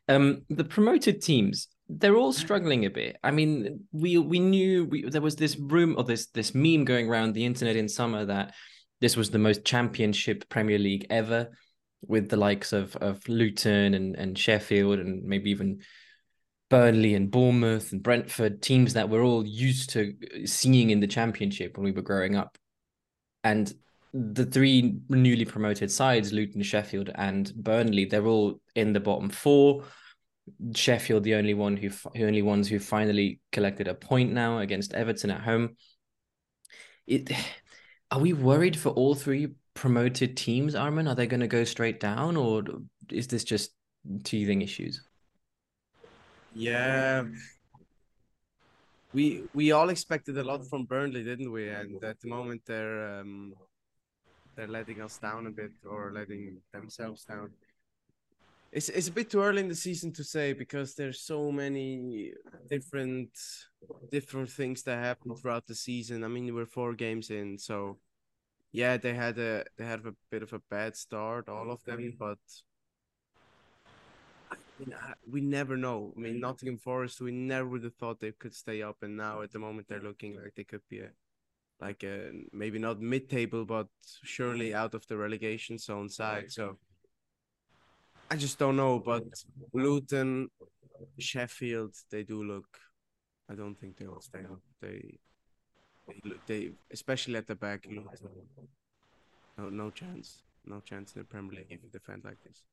[0.09, 3.17] Um, the promoted teams, they're all struggling a bit.
[3.23, 7.07] I mean, we we knew we, there was this room or this this meme going
[7.07, 8.55] around the internet in summer that
[8.99, 11.51] this was the most championship Premier League ever,
[12.01, 15.81] with the likes of of Luton and and Sheffield and maybe even
[16.69, 21.77] Burnley and Bournemouth and Brentford, teams that we're all used to seeing in the championship
[21.77, 22.57] when we were growing up.
[23.43, 23.71] And
[24.13, 29.83] the three newly promoted sides, Luton, Sheffield, and Burnley, they're all in the bottom four.
[30.73, 34.93] Sheffield, the only one who, the only ones who finally collected a point now against
[34.93, 35.75] Everton at home.
[37.05, 37.31] It,
[38.11, 41.07] are we worried for all three promoted teams, Armin?
[41.07, 42.63] Are they going to go straight down, or
[43.11, 43.71] is this just
[44.23, 45.03] teething issues?
[46.55, 47.25] Yeah,
[49.13, 51.69] we we all expected a lot from Burnley, didn't we?
[51.69, 53.53] And at the moment, they're um,
[54.55, 57.51] they're letting us down a bit, or letting themselves down.
[58.71, 62.33] It's it's a bit too early in the season to say because there's so many
[62.69, 63.31] different
[64.09, 66.23] different things that happen throughout the season.
[66.23, 67.97] I mean, we're four games in, so
[68.71, 72.13] yeah, they had a they had a bit of a bad start, all of them,
[72.17, 72.39] but
[75.29, 76.13] we never know.
[76.15, 79.41] I mean, Nottingham Forest, we never would have thought they could stay up, and now
[79.41, 81.09] at the moment they're looking like they could be a,
[81.79, 83.87] like a maybe not mid-table, but
[84.23, 86.51] surely out of the relegation zone side.
[86.51, 86.77] So
[88.29, 88.99] I just don't know.
[88.99, 89.23] But
[89.73, 90.49] Luton,
[91.19, 92.77] Sheffield, they do look.
[93.49, 94.61] I don't think they will stay up.
[94.81, 95.19] They,
[96.07, 98.07] they, they especially at the back, Luton,
[99.57, 102.63] no, no chance, no chance in the Premier League if you defend like this.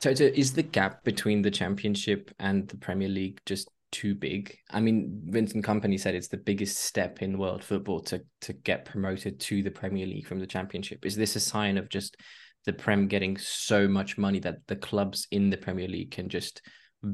[0.00, 4.56] So, so is the gap between the championship and the Premier League just too big?
[4.70, 8.84] I mean, Vincent Kompany said it's the biggest step in world football to to get
[8.84, 11.04] promoted to the Premier League from the championship.
[11.04, 12.16] Is this a sign of just
[12.64, 16.62] the Prem getting so much money that the clubs in the Premier League can just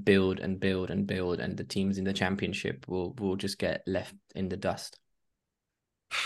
[0.03, 3.83] build and build and build and the teams in the championship will will just get
[3.87, 4.99] left in the dust?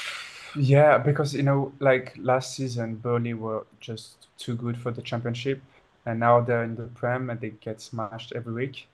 [0.56, 5.60] Yeah, because you know, like last season, Burnley were just too good for the championship
[6.08, 8.88] and now they're in the Prem and they get smashed every week.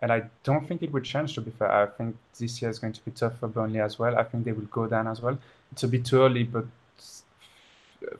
[0.00, 1.70] And I don't think it will change, to be fair.
[1.70, 4.16] I think this year is going to be tough for Burnley as well.
[4.16, 5.36] I think they will go down as well.
[5.72, 6.66] It's a bit too early, but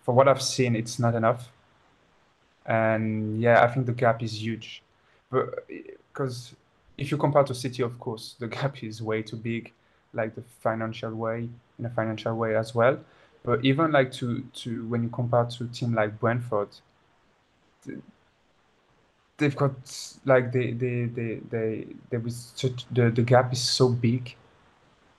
[0.02, 1.48] for what I've seen, it's not enough.
[2.66, 4.82] And yeah, I think the gap is huge.
[5.30, 6.52] But because
[6.98, 9.72] if you compare to City, of course, the gap is way too big,
[10.12, 12.98] like the financial way, in a financial way as well.
[13.44, 16.68] But even like to to when you compare to a team like Brentford,
[19.40, 19.72] they've got
[20.24, 24.36] like they they they they there was such, the the gap is so big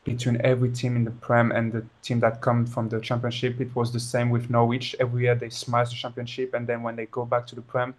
[0.03, 3.59] between every team in the Prem and the team that come from the Championship.
[3.59, 4.95] It was the same with Norwich.
[4.99, 7.93] Every year they smash the Championship, and then when they go back to the Prem,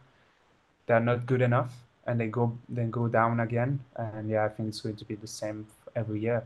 [0.86, 1.72] they're not good enough,
[2.06, 3.80] and they go then go down again.
[3.96, 6.44] And yeah, I think it's going to be the same every year.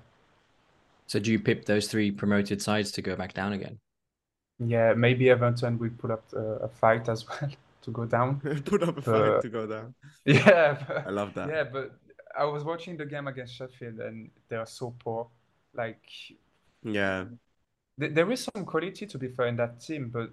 [1.07, 3.79] So do you pip those three promoted sides to go back down again?
[4.59, 7.51] Yeah, maybe Everton will put up a, a fight as well
[7.87, 8.41] to go down.
[8.65, 9.95] Put up a fight to go down.
[10.25, 11.49] Yeah, but, I love that.
[11.49, 11.93] Yeah, but
[12.39, 15.29] I was watching the game against Sheffield and they are so poor.
[15.73, 16.03] Like,
[16.83, 17.25] yeah,
[17.99, 20.31] th- there is some quality to be fair in that team, but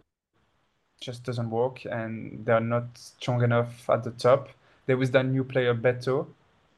[1.00, 4.50] just doesn't work, and they're not strong enough at the top.
[4.86, 6.28] There was that new player Beto.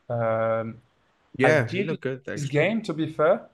[0.10, 0.78] Um,
[1.38, 2.22] yeah, he looked good.
[2.26, 3.48] His game, to be fair,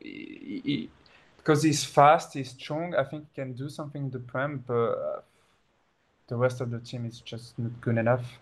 [0.00, 0.90] he, he,
[1.38, 2.94] because he's fast, he's strong.
[2.94, 5.24] I think he can do something in the prem, but
[6.28, 8.38] the rest of the team is just not good enough.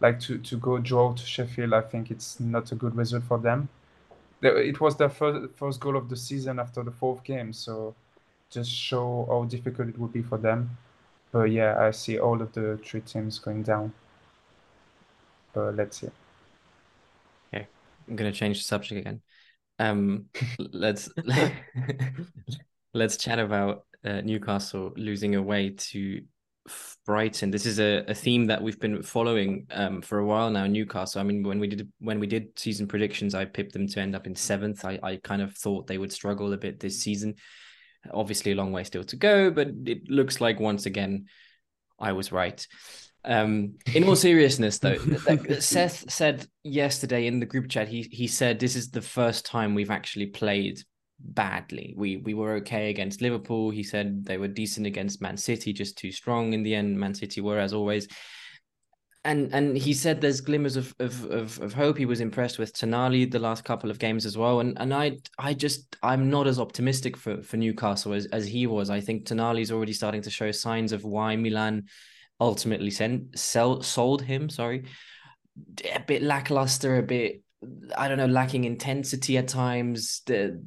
[0.00, 3.38] Like to, to go draw to Sheffield, I think it's not a good result for
[3.38, 3.68] them.
[4.42, 7.94] It was their first, first goal of the season after the fourth game, so
[8.50, 10.76] just show how difficult it would be for them.
[11.32, 13.92] But yeah, I see all of the three teams going down.
[15.54, 16.10] But let's see.
[17.52, 17.66] Okay,
[18.08, 19.22] I'm gonna change the subject again.
[19.78, 20.26] Um,
[20.58, 21.08] let's
[22.94, 26.22] let's chat about uh, Newcastle losing away to
[27.04, 27.50] Brighton.
[27.50, 30.66] This is a, a theme that we've been following um, for a while now.
[30.66, 31.20] Newcastle.
[31.20, 34.16] I mean, when we did when we did season predictions, I pipped them to end
[34.16, 34.84] up in seventh.
[34.84, 37.34] I, I kind of thought they would struggle a bit this season.
[38.12, 41.26] Obviously, a long way still to go, but it looks like once again
[41.98, 42.66] I was right.
[43.24, 44.98] Um, in all seriousness, though,
[45.58, 49.74] Seth said yesterday in the group chat, he he said this is the first time
[49.74, 50.80] we've actually played
[51.18, 51.94] badly.
[51.96, 53.70] We we were okay against Liverpool.
[53.70, 56.98] He said they were decent against Man City, just too strong in the end.
[56.98, 58.08] Man City were as always.
[59.24, 61.98] And and he said there's glimmers of of of, of hope.
[61.98, 64.60] He was impressed with Tonali the last couple of games as well.
[64.60, 68.66] And and I I just I'm not as optimistic for for Newcastle as, as he
[68.66, 68.90] was.
[68.90, 71.84] I think Tonali's already starting to show signs of why Milan
[72.40, 74.48] ultimately sent sell sold him.
[74.48, 74.84] Sorry,
[75.92, 77.42] a bit lackluster, a bit
[77.96, 80.22] I don't know, lacking intensity at times.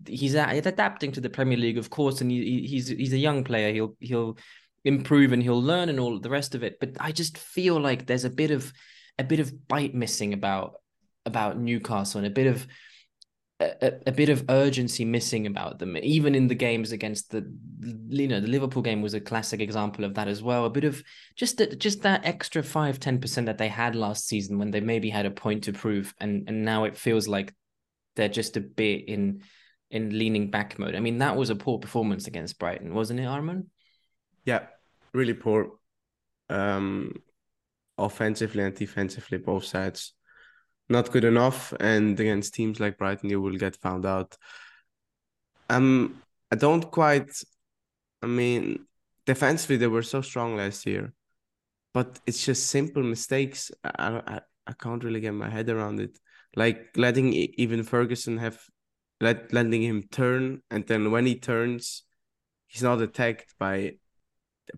[0.07, 3.71] He's, adapting to the Premier League, of course, and he, he's he's a young player.
[3.71, 4.37] He'll he'll
[4.83, 6.79] improve and he'll learn and all the rest of it.
[6.79, 8.73] But I just feel like there's a bit of
[9.17, 10.81] a bit of bite missing about
[11.25, 12.65] about Newcastle and a bit of
[13.59, 17.45] a, a, bit of urgency missing about them, even in the games against the,
[18.07, 20.65] you know, the Liverpool game was a classic example of that as well.
[20.65, 21.03] A bit of
[21.35, 25.09] just that, just that extra five, 10% that they had last season when they maybe
[25.09, 26.13] had a point to prove.
[26.21, 27.53] And, and now it feels like
[28.15, 29.43] they're just a bit in
[29.91, 30.95] in leaning back mode.
[30.95, 33.65] I mean, that was a poor performance against Brighton, wasn't it, Arman?
[34.45, 34.67] Yeah,
[35.13, 35.71] really poor.
[36.47, 37.23] Um,
[37.97, 40.13] offensively and defensively, both sides
[40.89, 41.73] not good enough.
[41.79, 44.35] And against teams like Brighton, you will get found out.
[45.69, 46.21] Um,
[46.51, 47.31] I don't quite.
[48.21, 48.85] I mean,
[49.25, 51.13] defensively they were so strong last year,
[51.93, 53.71] but it's just simple mistakes.
[53.83, 56.17] I I, I can't really get my head around it.
[56.55, 58.59] Like letting Evan Ferguson have
[59.21, 62.03] let letting him turn, and then when he turns,
[62.67, 63.93] he's not attacked by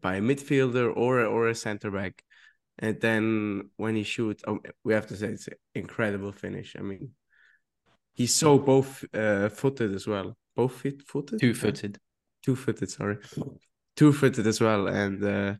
[0.01, 2.23] by a midfielder or or a center back.
[2.79, 6.75] And then when he shoots, oh, we have to say it's an incredible finish.
[6.77, 7.11] I mean,
[8.13, 10.35] he's so both uh, footed as well.
[10.55, 11.39] Both feet footed?
[11.39, 11.99] Two footed.
[12.43, 13.17] Two footed, sorry.
[13.95, 14.87] Two footed as well.
[14.87, 15.55] And uh,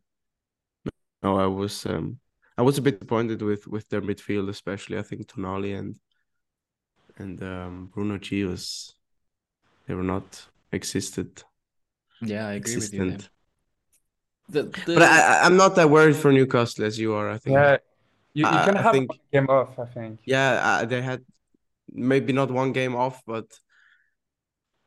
[1.22, 2.20] no, I was um
[2.58, 5.98] I was a bit disappointed with with their midfield, especially I think Tonali and
[7.18, 8.96] and um, Bruno G was
[9.88, 11.44] they were not existed.
[12.22, 13.12] Yeah, I agree existent.
[13.12, 13.28] with you.
[14.52, 14.96] The, the...
[14.96, 17.30] But I, I'm not that worried for Newcastle as you are.
[17.30, 17.54] I think.
[17.54, 17.78] Yeah,
[18.34, 19.80] you, you can I, have think, game off.
[19.80, 20.20] I think.
[20.26, 21.22] Yeah, uh, they had
[21.92, 23.46] maybe not one game off, but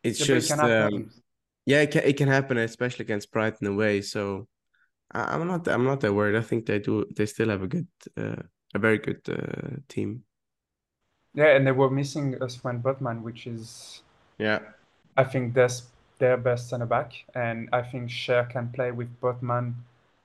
[0.03, 0.51] it's yeah, just.
[0.51, 1.11] It um,
[1.65, 4.03] yeah, it can, it can happen, especially against Brighton away.
[4.03, 4.47] So
[5.11, 6.37] I, am not I'm not that worried.
[6.37, 7.07] I think they do.
[7.17, 8.43] They still have a good, uh,
[8.75, 10.25] a very good uh, team.
[11.35, 14.03] Yeah, and they were missing Sven Botman, which is.
[14.39, 14.61] Yeah.
[15.17, 15.85] I think that's
[16.19, 19.75] their best center back, and I think Schär can play with Botman,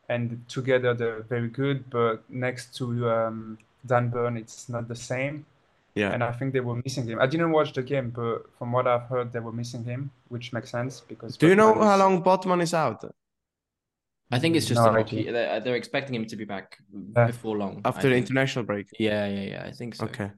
[0.08, 1.90] and together they're very good.
[1.90, 5.46] But next to um, Dan Burn, it's not the same.
[5.96, 6.12] Yeah.
[6.12, 7.20] And I think they were missing him.
[7.20, 10.54] I didn't watch the game, but from what I've heard, they were missing him, which
[10.54, 11.36] makes sense because.
[11.36, 11.84] Do Botman you know is...
[11.84, 13.04] how long Botman is out?
[14.32, 15.32] I think it's just no, hockey.
[15.32, 16.78] They're, they're, expecting him to be back
[17.16, 17.26] yeah.
[17.26, 17.82] before long.
[17.84, 18.88] After the international break.
[19.00, 19.66] Yeah, yeah, yeah.
[19.66, 20.06] I think so.
[20.06, 20.30] Okay.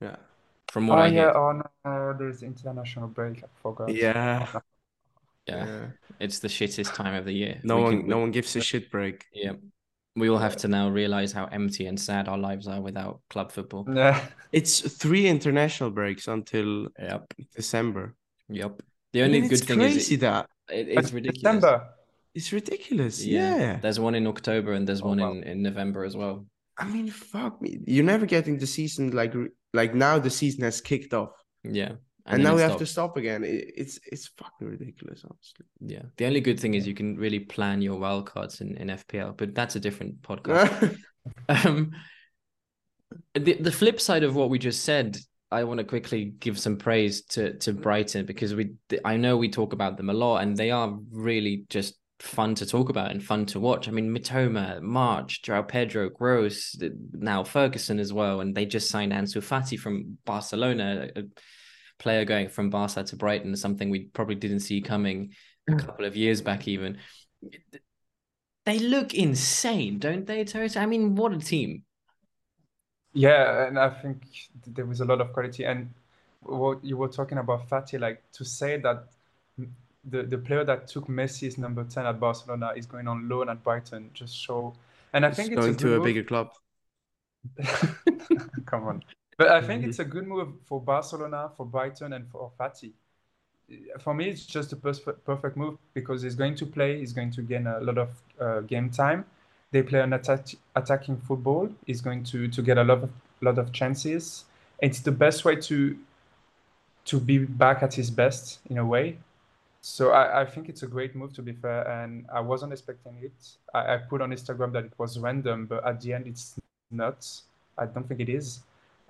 [0.00, 0.16] Yeah.
[0.70, 1.26] From what oh, I hear.
[1.26, 1.32] yeah.
[1.32, 3.42] Oh no, there's international break.
[3.42, 3.92] I forgot.
[3.92, 4.46] Yeah.
[5.46, 5.66] Yeah.
[5.66, 5.86] yeah.
[6.20, 7.60] It's the shittest time of the year.
[7.62, 9.24] No we one can, no one gives a shit break.
[9.32, 9.52] Yeah.
[10.14, 13.52] We all have to now realize how empty and sad our lives are without club
[13.52, 13.86] football.
[13.92, 14.20] Yeah.
[14.52, 17.34] It's three international breaks until yep.
[17.54, 18.14] December.
[18.48, 18.80] Yep.
[19.12, 21.42] The only I mean, good thing crazy is it, that it, it's ridiculous.
[21.42, 21.88] December.
[22.34, 23.24] It's ridiculous.
[23.24, 23.56] Yeah.
[23.56, 23.76] yeah.
[23.76, 25.32] There's one in October and there's oh, one wow.
[25.32, 26.46] in, in November as well.
[26.78, 27.80] I mean, fuck me.
[27.86, 29.34] You're never getting the season like
[29.74, 31.32] like now the season has kicked off.
[31.62, 31.92] Yeah
[32.26, 33.44] and, and now we have to stop again.
[33.44, 35.66] It, it's it's fucking ridiculous, honestly.
[35.80, 36.02] Yeah.
[36.16, 39.54] The only good thing is you can really plan your wildcards in, in FPL, but
[39.54, 40.98] that's a different podcast.
[41.48, 41.92] um,
[43.34, 45.16] the the flip side of what we just said,
[45.52, 49.48] I want to quickly give some praise to to Brighton because we I know we
[49.48, 53.22] talk about them a lot and they are really just fun to talk about and
[53.22, 53.88] fun to watch.
[53.88, 56.76] I mean, Mitoma, March, Joao Pedro, Gross,
[57.12, 61.10] now Ferguson as well, and they just signed Ansu Fati from Barcelona
[61.98, 65.32] player going from Barca to Brighton, is something we probably didn't see coming
[65.68, 65.78] a mm.
[65.78, 66.98] couple of years back, even.
[68.64, 70.80] They look insane, don't they, Toto?
[70.80, 71.84] I mean, what a team.
[73.12, 74.22] Yeah, and I think
[74.66, 75.64] there was a lot of quality.
[75.64, 75.90] And
[76.40, 79.08] what you were talking about Fati, like to say that
[80.04, 83.62] the, the player that took Messi's number 10 at Barcelona is going on loan at
[83.62, 84.74] Brighton just show.
[85.12, 86.50] And I think it's going to a bigger club.
[88.66, 89.02] Come on.
[89.36, 89.90] But I think mm-hmm.
[89.90, 92.92] it's a good move for Barcelona, for Brighton, and for Fati.
[94.00, 97.42] For me, it's just a perfect move because he's going to play, he's going to
[97.42, 98.08] gain a lot of
[98.40, 99.24] uh, game time.
[99.72, 101.68] They play an attack, attacking football.
[101.84, 103.10] He's going to, to get a lot of
[103.42, 104.44] lot of chances.
[104.80, 105.98] It's the best way to
[107.06, 109.18] to be back at his best in a way.
[109.82, 113.18] So I, I think it's a great move to be fair, and I wasn't expecting
[113.20, 113.32] it.
[113.74, 116.54] I, I put on Instagram that it was random, but at the end, it's
[116.90, 117.28] not.
[117.76, 118.60] I don't think it is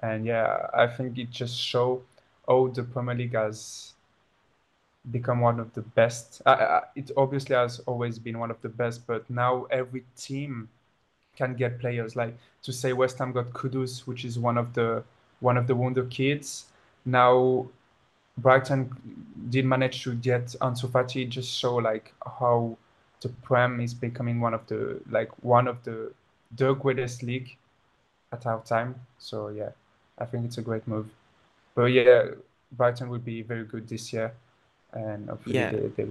[0.01, 2.03] and yeah, I think it just show
[2.49, 3.95] how the Premier League has
[5.11, 6.43] become one of the best.
[6.47, 10.69] Uh, it obviously has always been one of the best, but now every team
[11.37, 12.17] can get players.
[12.17, 15.05] Like to say West Ham got Kudus, which is one of the
[15.41, 16.67] one of the wonder kids.
[17.05, 17.67] Now
[18.39, 18.91] Brighton
[19.51, 21.29] did manage to get Ansu Fati.
[21.29, 22.77] Just show like how
[23.21, 26.13] the Prem is becoming one of the like one of the
[26.57, 27.57] the greatest league
[28.33, 28.95] at our time.
[29.19, 29.71] So yeah.
[30.19, 31.09] I think it's a great move.
[31.75, 32.27] But yeah,
[32.73, 34.33] Brighton would be very good this year,
[34.93, 35.71] and hopefully yeah.
[35.71, 36.07] they, they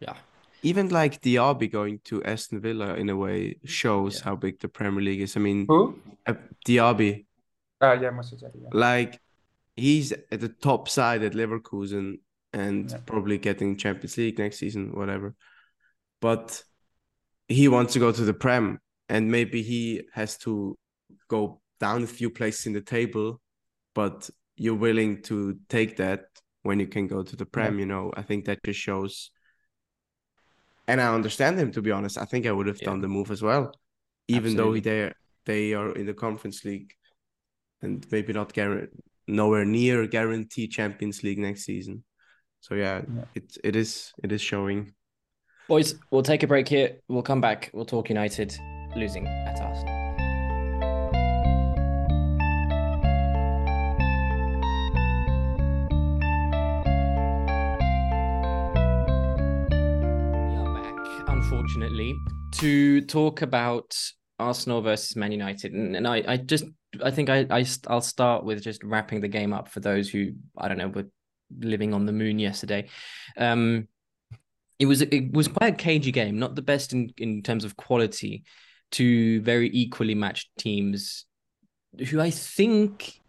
[0.00, 0.14] yeah.
[0.62, 4.24] Even like Diaby going to Aston Villa in a way shows yeah.
[4.24, 5.36] how big the Premier League is.
[5.36, 5.98] I mean, who?
[6.26, 6.34] Uh,
[6.66, 7.26] Diaby.
[7.80, 8.68] Uh, yeah, Moussa yeah.
[8.72, 9.20] Like
[9.76, 12.20] he's at the top side at Leverkusen
[12.52, 12.98] and yeah.
[13.04, 15.34] probably getting Champions League next season, whatever.
[16.20, 16.62] But
[17.48, 20.78] he wants to go to the Prem, and maybe he has to
[21.28, 23.28] go down a few places in the table,
[23.94, 26.20] but you're willing to take that
[26.62, 27.74] when you can go to the Prem.
[27.74, 27.80] Yeah.
[27.80, 29.30] You know, I think that just shows.
[30.88, 32.16] And I understand him to be honest.
[32.16, 32.88] I think I would have yeah.
[32.90, 33.64] done the move as well,
[34.28, 34.80] even Absolutely.
[34.80, 35.12] though they
[35.50, 36.92] they are in the Conference League,
[37.82, 42.04] and maybe not guarantee nowhere near guarantee Champions League next season.
[42.60, 44.94] So yeah, yeah, it it is it is showing.
[45.68, 46.88] Boys, we'll take a break here.
[47.08, 47.70] We'll come back.
[47.74, 48.50] We'll talk United
[48.96, 49.93] losing at Arsenal.
[61.74, 62.16] Unfortunately,
[62.52, 63.96] to talk about
[64.38, 66.64] Arsenal versus Man United, and, and I, I just,
[67.02, 70.32] I think I, I, I'll start with just wrapping the game up for those who
[70.56, 71.08] I don't know were
[71.58, 72.88] living on the moon yesterday.
[73.36, 73.88] Um,
[74.78, 77.76] it was it was quite a cagey game, not the best in in terms of
[77.76, 78.44] quality.
[78.90, 81.24] Two very equally matched teams,
[82.08, 83.20] who I think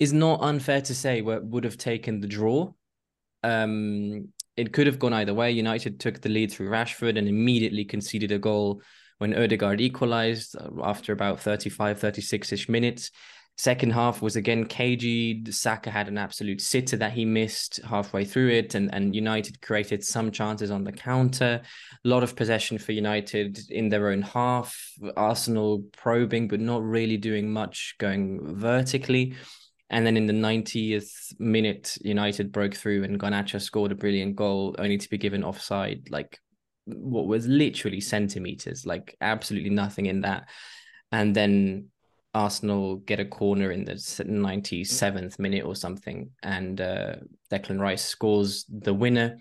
[0.00, 2.72] is not unfair to say would have taken the draw.
[3.44, 5.50] Um, it could have gone either way.
[5.52, 8.82] United took the lead through Rashford and immediately conceded a goal
[9.18, 13.10] when Odegaard equalized uh, after about 35, 36 ish minutes.
[13.56, 15.44] Second half was again cagey.
[15.50, 20.04] Saka had an absolute sitter that he missed halfway through it, and, and United created
[20.04, 21.60] some chances on the counter.
[22.04, 24.76] A lot of possession for United in their own half.
[25.16, 29.34] Arsenal probing, but not really doing much going vertically.
[29.90, 34.76] And then in the 90th minute, United broke through and Garnacho scored a brilliant goal,
[34.78, 36.38] only to be given offside, like
[36.84, 40.48] what was literally centimeters, like absolutely nothing in that.
[41.10, 41.88] And then
[42.34, 47.16] Arsenal get a corner in the 97th minute or something, and uh,
[47.50, 49.38] Declan Rice scores the winner.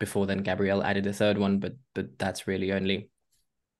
[0.00, 3.08] Before then, Gabriel added a third one, but but that's really only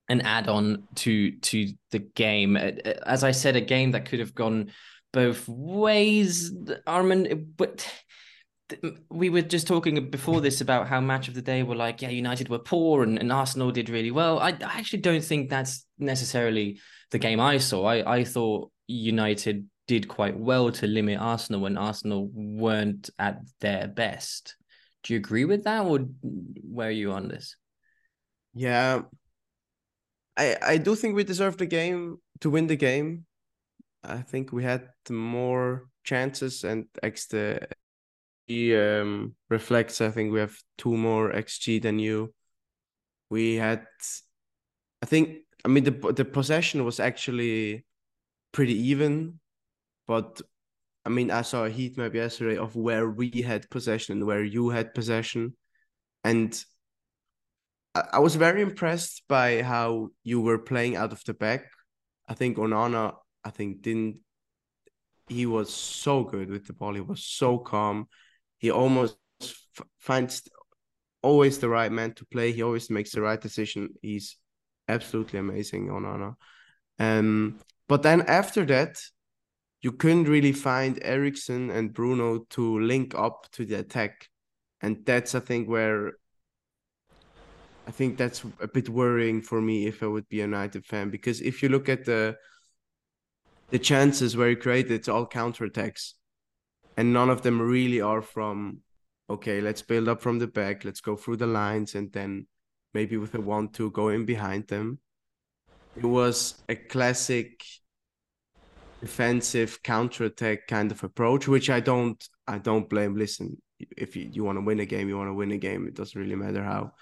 [0.08, 2.56] an add-on to to the game.
[2.56, 4.70] As I said, a game that could have gone
[5.14, 6.52] both ways,
[6.86, 7.54] Armin.
[7.56, 7.90] But
[9.08, 12.10] we were just talking before this about how match of the day were like, yeah,
[12.10, 14.38] United were poor and, and Arsenal did really well.
[14.40, 17.84] I, I actually don't think that's necessarily the game I saw.
[17.84, 23.86] I, I thought United did quite well to limit Arsenal when Arsenal weren't at their
[23.86, 24.56] best.
[25.02, 25.98] Do you agree with that, or
[26.62, 27.56] where are you on this?
[28.54, 29.02] Yeah,
[30.36, 33.26] I I do think we deserve the game to win the game.
[34.04, 36.86] I think we had more chances and
[38.46, 40.00] he um, reflects.
[40.00, 42.34] I think we have two more xG than you.
[43.30, 43.86] We had,
[45.02, 45.38] I think.
[45.64, 47.86] I mean, the the possession was actually
[48.52, 49.40] pretty even,
[50.06, 50.42] but
[51.06, 54.44] I mean, I saw a heat map yesterday of where we had possession and where
[54.44, 55.56] you had possession,
[56.22, 56.62] and
[57.94, 61.70] I was very impressed by how you were playing out of the back.
[62.28, 64.18] I think Onana I think didn't
[65.28, 66.94] he was so good with the ball.
[66.94, 68.08] He was so calm.
[68.58, 70.42] He almost f- finds
[71.22, 72.52] always the right man to play.
[72.52, 73.90] He always makes the right decision.
[74.02, 74.36] He's
[74.88, 76.34] absolutely amazing, Onana.
[76.98, 79.00] Um, but then after that,
[79.80, 84.28] you couldn't really find Eriksen and Bruno to link up to the attack,
[84.80, 86.12] and that's I think where
[87.86, 91.10] I think that's a bit worrying for me if I would be a United fan
[91.10, 92.36] because if you look at the
[93.74, 96.12] the chances where he created it's all counterattacks.
[96.96, 98.82] And none of them really are from
[99.28, 102.46] okay, let's build up from the back, let's go through the lines and then
[102.92, 105.00] maybe with a one two go in behind them.
[105.96, 107.64] It was a classic
[109.00, 113.16] defensive counterattack kind of approach, which I don't I don't blame.
[113.16, 115.88] Listen, if you, you want to win a game, you want to win a game.
[115.88, 116.92] It doesn't really matter how.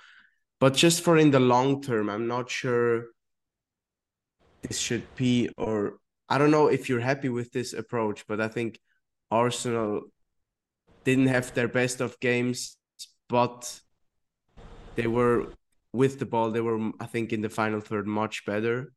[0.58, 3.08] But just for in the long term, I'm not sure
[4.62, 5.98] this should be or
[6.32, 8.80] I don't know if you're happy with this approach, but I think
[9.30, 10.04] Arsenal
[11.04, 12.78] didn't have their best of games,
[13.28, 13.78] but
[14.94, 15.52] they were
[15.92, 16.50] with the ball.
[16.50, 18.94] They were, I think, in the final third much better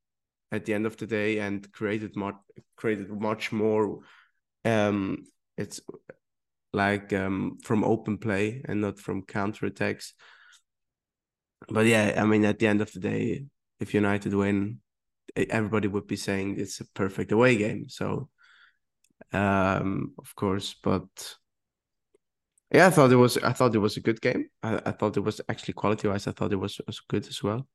[0.49, 2.36] at the end of the day and created much
[2.78, 3.99] created much more.
[4.64, 5.26] Um,
[5.57, 5.82] it's
[6.72, 10.14] like um, from open play and not from counter attacks.
[11.68, 13.45] But yeah, I mean, at the end of the day,
[13.82, 14.80] if United win,
[15.36, 17.89] everybody would be saying it's a perfect away game.
[17.89, 18.29] So,
[19.33, 21.36] um, of course, but
[22.71, 23.38] yeah, I thought it was.
[23.38, 24.49] I thought it was a good game.
[24.63, 26.27] I, I thought it was actually quality wise.
[26.27, 27.67] I thought it was was good as well.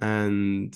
[0.00, 0.74] And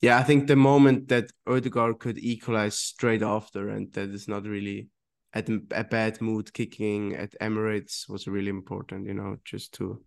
[0.00, 4.44] yeah, I think the moment that Odegaard could equalize straight after, and that is not
[4.44, 4.88] really
[5.32, 9.06] at a bad mood, kicking at Emirates was really important.
[9.06, 10.02] You know, just to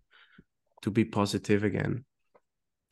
[0.82, 2.04] to be positive again.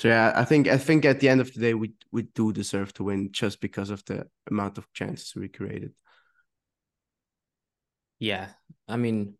[0.01, 2.53] So yeah, I think I think at the end of the day we we do
[2.53, 5.93] deserve to win just because of the amount of chances we created.
[8.19, 8.49] Yeah,
[8.89, 9.35] I mean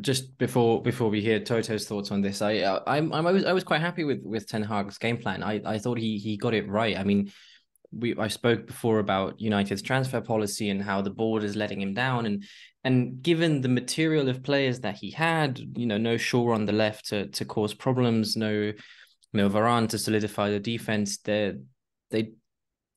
[0.00, 3.64] just before before we hear Toto's thoughts on this, I I'm, I was I was
[3.64, 5.42] quite happy with with Ten Hag's game plan.
[5.42, 6.96] I I thought he he got it right.
[6.96, 7.30] I mean,
[7.92, 11.92] we I spoke before about United's transfer policy and how the board is letting him
[11.92, 12.44] down, and
[12.84, 16.72] and given the material of players that he had, you know, no Shaw on the
[16.72, 18.72] left to to cause problems, no
[19.32, 21.18] no Varane to solidify the defense.
[21.18, 21.54] They
[22.10, 22.32] they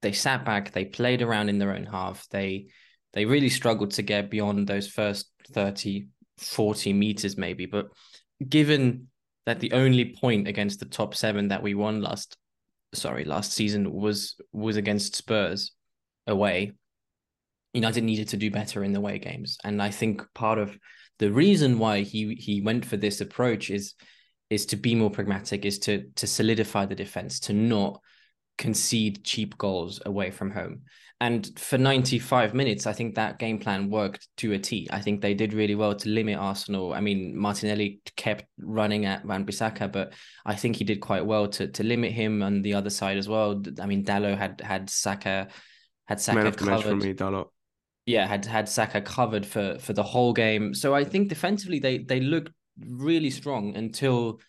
[0.01, 2.27] they sat back, they played around in their own half.
[2.29, 2.67] They
[3.13, 6.07] they really struggled to get beyond those first 30,
[6.38, 7.65] 40 meters maybe.
[7.65, 7.88] But
[8.47, 9.07] given
[9.45, 12.36] that the only point against the top seven that we won last
[12.93, 15.71] sorry, last season was was against Spurs
[16.27, 16.73] away.
[17.73, 19.57] United needed to do better in the away games.
[19.63, 20.77] And I think part of
[21.19, 23.93] the reason why he he went for this approach is
[24.49, 28.01] is to be more pragmatic, is to to solidify the defense, to not
[28.57, 30.81] concede cheap goals away from home.
[31.21, 34.87] And for 95 minutes, I think that game plan worked to a T.
[34.91, 36.93] I think they did really well to limit Arsenal.
[36.93, 40.13] I mean, Martinelli kept running at Wan-Bissaka, but
[40.45, 43.29] I think he did quite well to to limit him on the other side as
[43.29, 43.63] well.
[43.79, 45.47] I mean, Dalot had had Saka
[46.05, 46.83] had Saka Man covered.
[46.83, 47.43] for me.
[48.05, 50.73] Yeah, had had Saka covered for for the whole game.
[50.73, 54.39] So I think defensively they they looked really strong until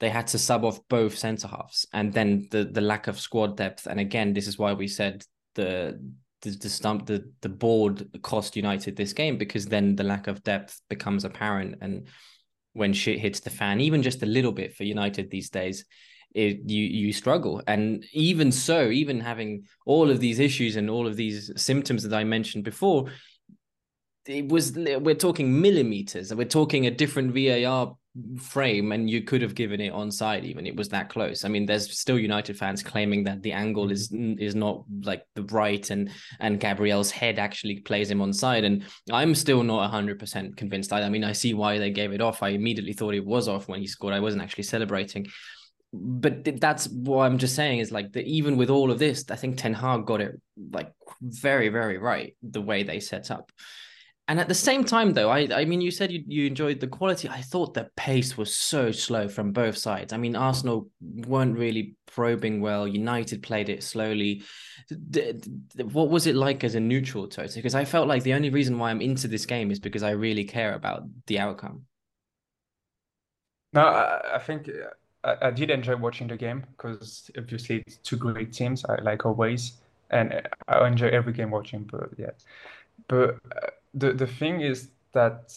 [0.00, 3.56] they had to sub off both centre halves, and then the the lack of squad
[3.56, 3.86] depth.
[3.86, 5.24] And again, this is why we said
[5.54, 6.00] the
[6.42, 10.42] the the stump the the board cost United this game because then the lack of
[10.42, 12.08] depth becomes apparent, and
[12.72, 15.84] when shit hits the fan, even just a little bit for United these days,
[16.34, 17.62] it, you you struggle.
[17.66, 22.16] And even so, even having all of these issues and all of these symptoms that
[22.16, 23.10] I mentioned before,
[24.26, 26.30] it was we're talking millimeters.
[26.30, 27.96] and We're talking a different VAR
[28.38, 31.64] frame and you could have given it onside even it was that close i mean
[31.64, 34.38] there's still united fans claiming that the angle is mm-hmm.
[34.38, 39.34] is not like the right and and gabriel's head actually plays him onside and i'm
[39.34, 41.06] still not 100% convinced either.
[41.06, 43.66] i mean i see why they gave it off i immediately thought it was off
[43.66, 45.26] when he scored i wasn't actually celebrating
[45.94, 49.36] but that's what i'm just saying is like that even with all of this i
[49.36, 50.38] think ten hag got it
[50.70, 50.92] like
[51.22, 53.50] very very right the way they set up
[54.28, 56.86] and at the same time, though, I I mean, you said you, you enjoyed the
[56.86, 57.28] quality.
[57.28, 60.12] I thought the pace was so slow from both sides.
[60.12, 62.86] I mean, Arsenal weren't really probing well.
[62.86, 64.42] United played it slowly.
[65.10, 67.52] D- d- what was it like as a neutral, Toto?
[67.52, 70.10] Because I felt like the only reason why I'm into this game is because I
[70.10, 71.82] really care about the outcome.
[73.72, 77.96] No, I, I think uh, I, I, did enjoy watching the game because obviously it's
[77.96, 81.90] two great teams, I, like always, and I enjoy every game watching.
[81.90, 82.30] But yeah,
[83.08, 83.40] but.
[83.50, 85.52] Uh, the the thing is that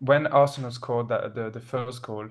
[0.00, 2.28] when Arsenal scored that the, the first goal,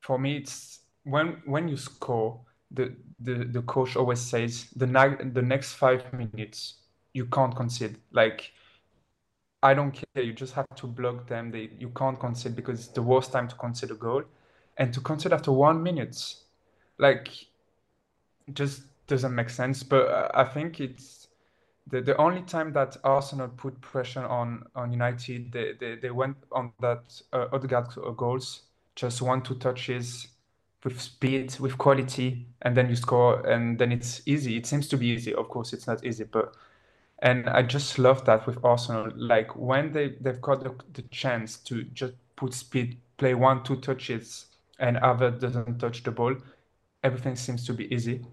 [0.00, 2.40] for me it's when when you score,
[2.70, 4.86] the the, the coach always says the
[5.32, 6.74] the next five minutes
[7.12, 7.96] you can't concede.
[8.12, 8.52] Like
[9.62, 11.50] I don't care, you just have to block them.
[11.50, 14.24] They you can't concede because it's the worst time to concede a goal.
[14.78, 16.16] And to concede after one minute,
[16.98, 17.28] like
[18.52, 19.82] just doesn't make sense.
[19.82, 21.21] But uh, I think it's
[21.86, 26.36] the, the only time that Arsenal put pressure on on United, they, they, they went
[26.52, 28.62] on that uh, Odegaard goals,
[28.94, 30.28] just one two touches
[30.84, 34.56] with speed, with quality, and then you score, and then it's easy.
[34.56, 35.34] It seems to be easy.
[35.34, 36.54] Of course, it's not easy, but
[37.20, 39.12] and I just love that with Arsenal.
[39.16, 43.76] Like when they they've got the, the chance to just put speed, play one two
[43.76, 44.46] touches,
[44.78, 46.36] and other doesn't touch the ball,
[47.02, 48.24] everything seems to be easy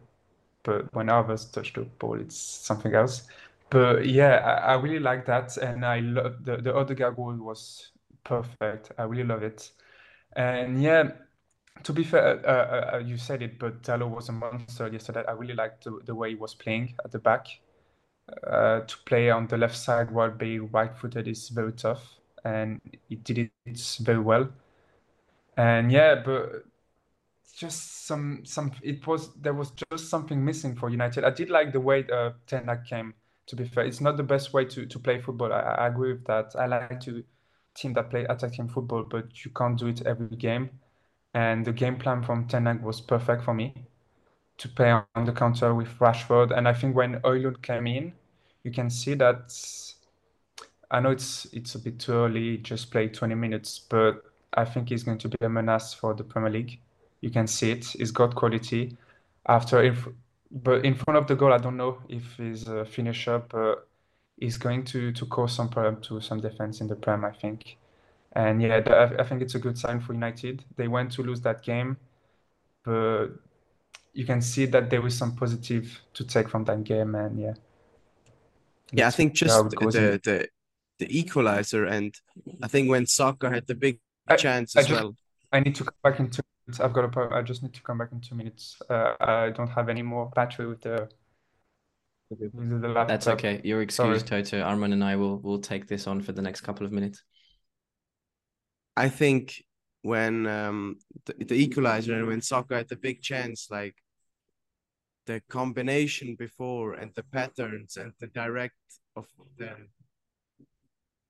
[0.70, 3.28] but when others touch the ball, it's something else.
[3.70, 7.92] But yeah, I, I really like that, and I love the the Odegaard goal was
[8.24, 8.92] perfect.
[8.98, 9.72] I really love it,
[10.36, 11.12] and yeah.
[11.84, 15.24] To be fair, uh, uh, uh you said it, but Dalot was a monster yesterday.
[15.28, 17.48] I really liked the, the way he was playing at the back.
[18.46, 22.04] Uh, to play on the left side while being right-footed is very tough,
[22.44, 24.50] and he did it very well.
[25.58, 26.66] And yeah, but
[27.60, 31.26] just some some it was there was just something missing for United.
[31.26, 33.14] I did like the way uh, Ten Hag came.
[33.48, 35.52] To be fair, it's not the best way to, to play football.
[35.52, 36.56] I, I agree with that.
[36.58, 37.24] I like to
[37.76, 40.70] team that play attacking football, but you can't do it every game.
[41.34, 43.74] And the game plan from Ten Hag was perfect for me
[44.60, 46.56] to play on the counter with Rashford.
[46.56, 48.14] And I think when Højlund came in,
[48.64, 49.52] you can see that.
[50.92, 54.90] I know it's it's a bit too early, just play 20 minutes, but I think
[54.90, 56.80] he's going to be a menace for the Premier League.
[57.22, 57.86] You can see it.
[57.86, 58.98] He's got quality.
[59.48, 60.08] After, if,
[60.52, 63.76] but in front of the goal, I don't know if his uh, finisher uh,
[64.38, 67.26] is going to to cause some problem to some defense in the Prem.
[67.26, 67.78] I think,
[68.34, 70.64] and yeah, I, I think it's a good sign for United.
[70.78, 71.98] They went to lose that game,
[72.84, 73.28] but
[74.14, 77.54] you can see that there was some positive to take from that game, and yeah.
[78.92, 80.48] Yeah, I think just the, the,
[80.98, 82.16] the equalizer, and
[82.64, 84.00] I think when Saka had the big
[84.38, 85.16] chance as just, well.
[85.52, 86.59] I need to come back in two minutes.
[86.80, 87.34] I've got a.
[87.34, 88.82] I just need to come back in two minutes.
[88.90, 91.10] Uh, I don't have any more battery with the.
[92.30, 93.08] With the laptop.
[93.08, 93.62] That's okay.
[93.64, 94.44] You're excused, Sorry.
[94.44, 94.62] Toto.
[94.62, 97.24] Arman and I will will take this on for the next couple of minutes.
[98.96, 99.64] I think
[100.02, 103.96] when um the, the equalizer and when Saka had the big chance, like
[105.26, 108.76] the combination before and the patterns and the direct
[109.16, 109.76] of the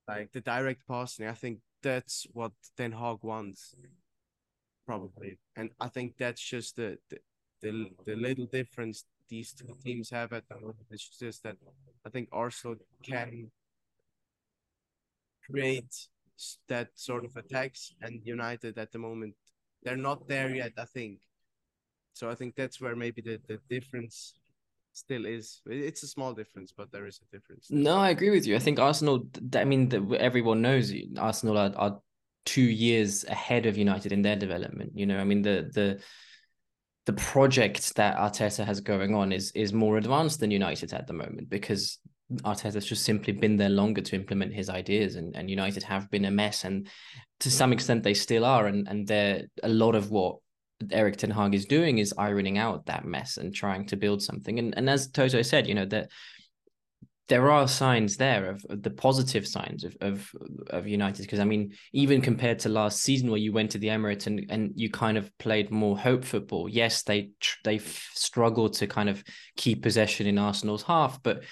[0.08, 3.76] like the direct passing, I think that's what Ten Hag wants,
[4.90, 5.38] probably.
[5.56, 7.20] And I think that's just the the,
[7.62, 7.72] the,
[8.08, 10.90] the little difference these two teams have at the moment.
[10.90, 11.58] It's just that
[12.08, 13.52] I think Arsenal can
[15.46, 15.94] create
[16.68, 19.36] that sort of attacks, and United at the moment
[19.84, 20.74] they're not there yet.
[20.78, 21.20] I think.
[22.14, 24.16] So I think that's where maybe the, the difference
[24.94, 25.62] still is.
[25.68, 27.68] It's a small difference, but there is a difference.
[27.70, 28.56] No, I agree with you.
[28.56, 29.28] I think Arsenal.
[29.54, 32.02] I mean, the, everyone knows Arsenal are, are
[32.54, 34.92] two years ahead of United in their development.
[34.96, 36.00] You know, I mean the the
[37.06, 41.14] the project that Arteta has going on is is more advanced than United at the
[41.14, 42.00] moment because
[42.44, 46.26] Arteta's just simply been there longer to implement his ideas, and and United have been
[46.26, 46.88] a mess, and
[47.40, 50.38] to some extent they still are, and and they're a lot of what
[50.92, 54.58] Eric Ten Hag is doing is ironing out that mess and trying to build something.
[54.60, 56.10] And and as Toto said, you know that
[57.30, 60.30] there are signs there of, of the positive signs of of,
[60.72, 61.22] of United.
[61.22, 64.46] Because I mean, even compared to last season where you went to the Emirates and
[64.50, 66.68] and you kind of played more hope football.
[66.68, 67.30] Yes, they
[67.64, 69.24] they struggled to kind of
[69.56, 71.44] keep possession in Arsenal's half, but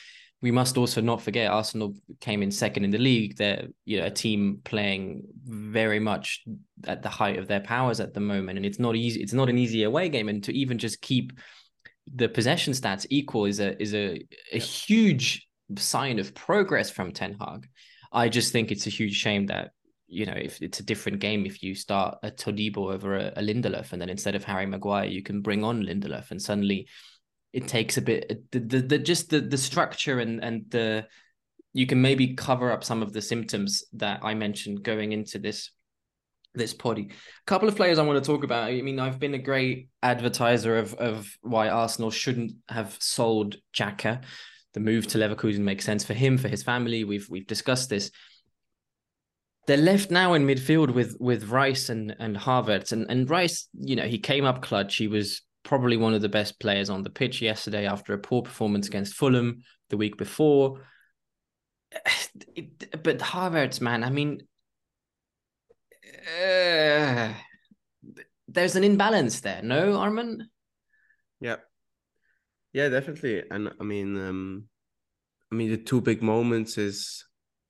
[0.41, 3.37] we must also not forget Arsenal came in second in the league.
[3.37, 6.43] They're you know a team playing very much
[6.85, 9.21] at the height of their powers at the moment, and it's not easy.
[9.21, 11.33] It's not an easy away game, and to even just keep
[12.15, 14.23] the possession stats equal is a is a
[14.53, 15.46] a huge
[15.77, 17.67] sign of progress from Ten Hag.
[18.11, 19.71] I just think it's a huge shame that
[20.07, 23.41] you know if it's a different game if you start a Todibo over a, a
[23.41, 26.87] Lindelof and then instead of Harry Maguire you can bring on Lindelof and suddenly
[27.51, 31.05] it takes a bit the the, the just the the structure and and the
[31.73, 35.71] you can maybe cover up some of the symptoms that I mentioned going into this
[36.55, 37.03] this poddy.
[37.03, 38.69] A couple of players I want to talk about.
[38.69, 44.23] I mean, I've been a great advertiser of of why Arsenal shouldn't have sold Xhaka.
[44.77, 47.03] The move to Leverkusen makes sense for him, for his family.
[47.03, 48.11] We've we've discussed this.
[49.65, 53.95] They're left now in midfield with with Rice and and Havertz, and and Rice, you
[53.95, 54.97] know, he came up clutch.
[54.97, 58.43] He was probably one of the best players on the pitch yesterday after a poor
[58.43, 60.85] performance against Fulham the week before.
[63.03, 64.41] But Havertz, man, I mean,
[66.39, 67.33] uh,
[68.47, 70.41] there's an imbalance there, no, Arman?
[71.41, 71.55] Yeah.
[72.77, 73.41] Yeah, definitely.
[73.49, 74.67] And I mean, um,
[75.51, 77.25] I mean, the two big moments is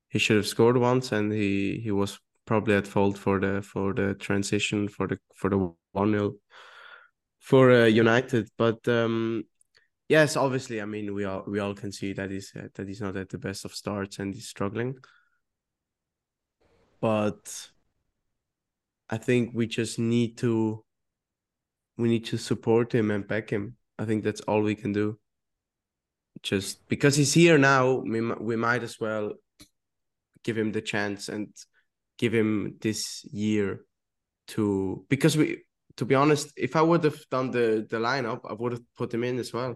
[0.09, 3.93] he should have scored once, and he he was probably at fault for the for
[3.93, 6.33] the transition for the for the one 0
[7.39, 8.49] for uh, United.
[8.57, 9.45] But um,
[10.09, 12.99] yes, obviously, I mean, we all we all can see that he's uh, that he's
[12.99, 14.95] not at the best of starts and he's struggling.
[16.99, 17.69] But
[19.09, 20.83] I think we just need to
[21.97, 23.77] we need to support him and back him.
[23.99, 25.19] I think that's all we can do.
[26.43, 29.33] Just because he's here now, we we might as well
[30.43, 31.47] give him the chance and
[32.17, 33.81] give him this year
[34.49, 35.63] to because we
[35.97, 39.13] to be honest, if I would have done the the lineup, I would have put
[39.13, 39.75] him in as well.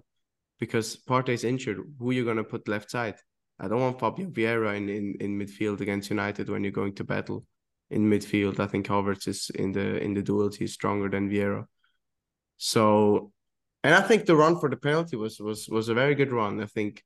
[0.60, 3.16] Because Partey's injured, who you gonna put left side?
[3.60, 7.04] I don't want Fabio Vieira in, in, in midfield against United when you're going to
[7.04, 7.46] battle
[7.92, 8.60] in midfield.
[8.60, 11.66] I think Havertz is in the in the duels, he's stronger than Vieira.
[12.58, 13.32] So
[13.84, 16.62] and I think the run for the penalty was was was a very good run.
[16.62, 17.04] I think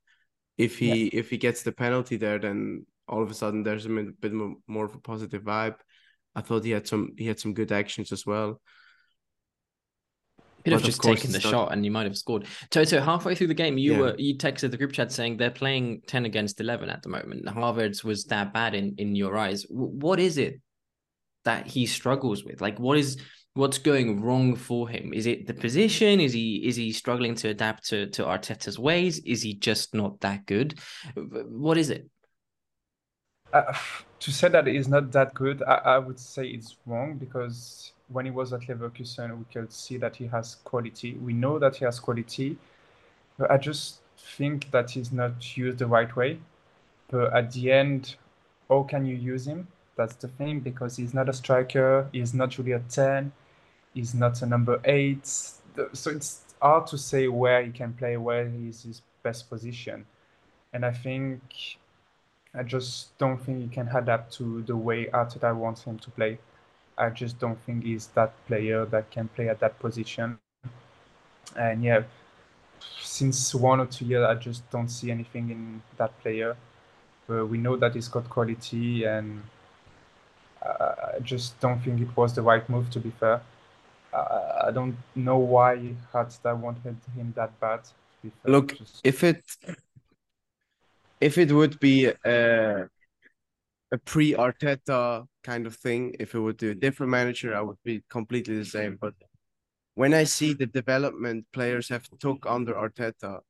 [0.58, 3.88] if he if he gets the penalty there, then all of a sudden there's a
[3.88, 4.32] bit bit
[4.66, 5.76] more of a positive vibe.
[6.34, 8.60] I thought he had some he had some good actions as well.
[10.64, 12.44] Could have just taken the not- shot and you might have scored.
[12.70, 14.00] Toto, halfway through the game, you Yeah.
[14.00, 17.46] were you texted the group chat saying they're playing ten against eleven at the moment.
[17.46, 19.64] Havertz was that bad in in your eyes.
[19.68, 20.60] What is it
[21.44, 22.60] that he struggles with?
[22.60, 23.16] Like, what is
[23.56, 25.12] what's going wrong for him?
[25.12, 26.20] Is it the position?
[26.20, 29.18] Is he is he struggling to adapt to to Arteta's ways?
[29.20, 30.78] Is he just not that good?
[31.14, 32.08] What is it?
[33.52, 33.72] Uh,
[34.20, 38.24] to say that he's not that good, I, I would say it's wrong because when
[38.24, 41.14] he was at Leverkusen, we could see that he has quality.
[41.14, 42.58] We know that he has quality,
[43.38, 46.40] but I just think that he's not used the right way.
[47.08, 48.16] But at the end,
[48.68, 49.68] how can you use him?
[49.96, 53.32] That's the thing because he's not a striker, he's not really a 10,
[53.96, 55.26] he's not a number 8.
[55.26, 60.04] So it's hard to say where he can play, where is his best position.
[60.72, 61.40] And I think
[62.54, 66.38] I just don't think he can adapt to the way Arteta wants him to play.
[66.98, 70.38] I just don't think he's that player that can play at that position.
[71.56, 72.02] And yeah,
[73.00, 76.56] since one or two years, I just don't see anything in that player.
[77.26, 79.42] But we know that he's got quality, and
[80.62, 82.88] uh, I just don't think it was the right move.
[82.90, 83.42] To be fair,
[84.16, 87.80] I don't know why Arteta wanted him that bad.
[88.44, 89.00] Look, just...
[89.04, 89.44] if it
[91.20, 92.88] if it would be a,
[93.92, 97.82] a pre Arteta kind of thing, if it would do a different manager, I would
[97.84, 98.98] be completely the same.
[99.00, 99.14] But
[99.94, 103.40] when I see the development players have took under Arteta,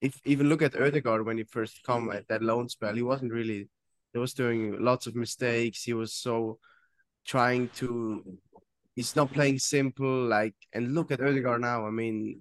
[0.00, 3.32] if even look at Odegaard when he first come at that loan spell, he wasn't
[3.32, 3.68] really
[4.12, 5.82] he was doing lots of mistakes.
[5.82, 6.58] He was so
[7.24, 8.38] trying to
[8.96, 11.86] he's not playing simple like and look at Odegaard now.
[11.86, 12.40] I mean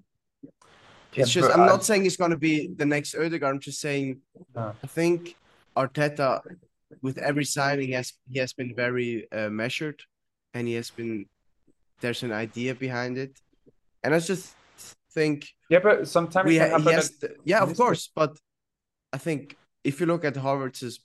[1.14, 1.66] it's yeah, just I'm I...
[1.68, 3.56] not saying he's gonna be the next Odegaard.
[3.56, 4.22] I'm just saying
[4.56, 4.74] uh.
[4.84, 5.36] I think
[5.76, 6.42] Arteta
[7.02, 10.02] with every signing has he has been very uh, measured
[10.54, 11.26] and he has been
[12.02, 13.40] there's an idea behind it,
[14.04, 14.54] and I just
[15.14, 17.12] think yeah, but sometimes we ha- yes,
[17.46, 18.38] yeah, of course, but
[19.14, 21.00] I think if you look at Havertz's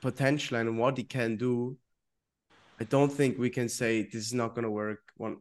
[0.00, 1.76] potential and what he can do,
[2.80, 5.00] I don't think we can say this is not going to work.
[5.16, 5.36] One,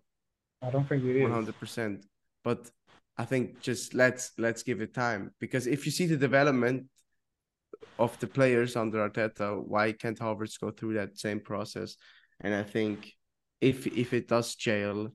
[0.62, 2.06] I don't think it is one hundred percent.
[2.44, 2.70] But
[3.18, 6.88] I think just let's let's give it time because if you see the development
[8.00, 11.96] of the players under Arteta, why can't Havertz go through that same process?
[12.40, 13.12] And I think
[13.62, 15.10] if if it does jail,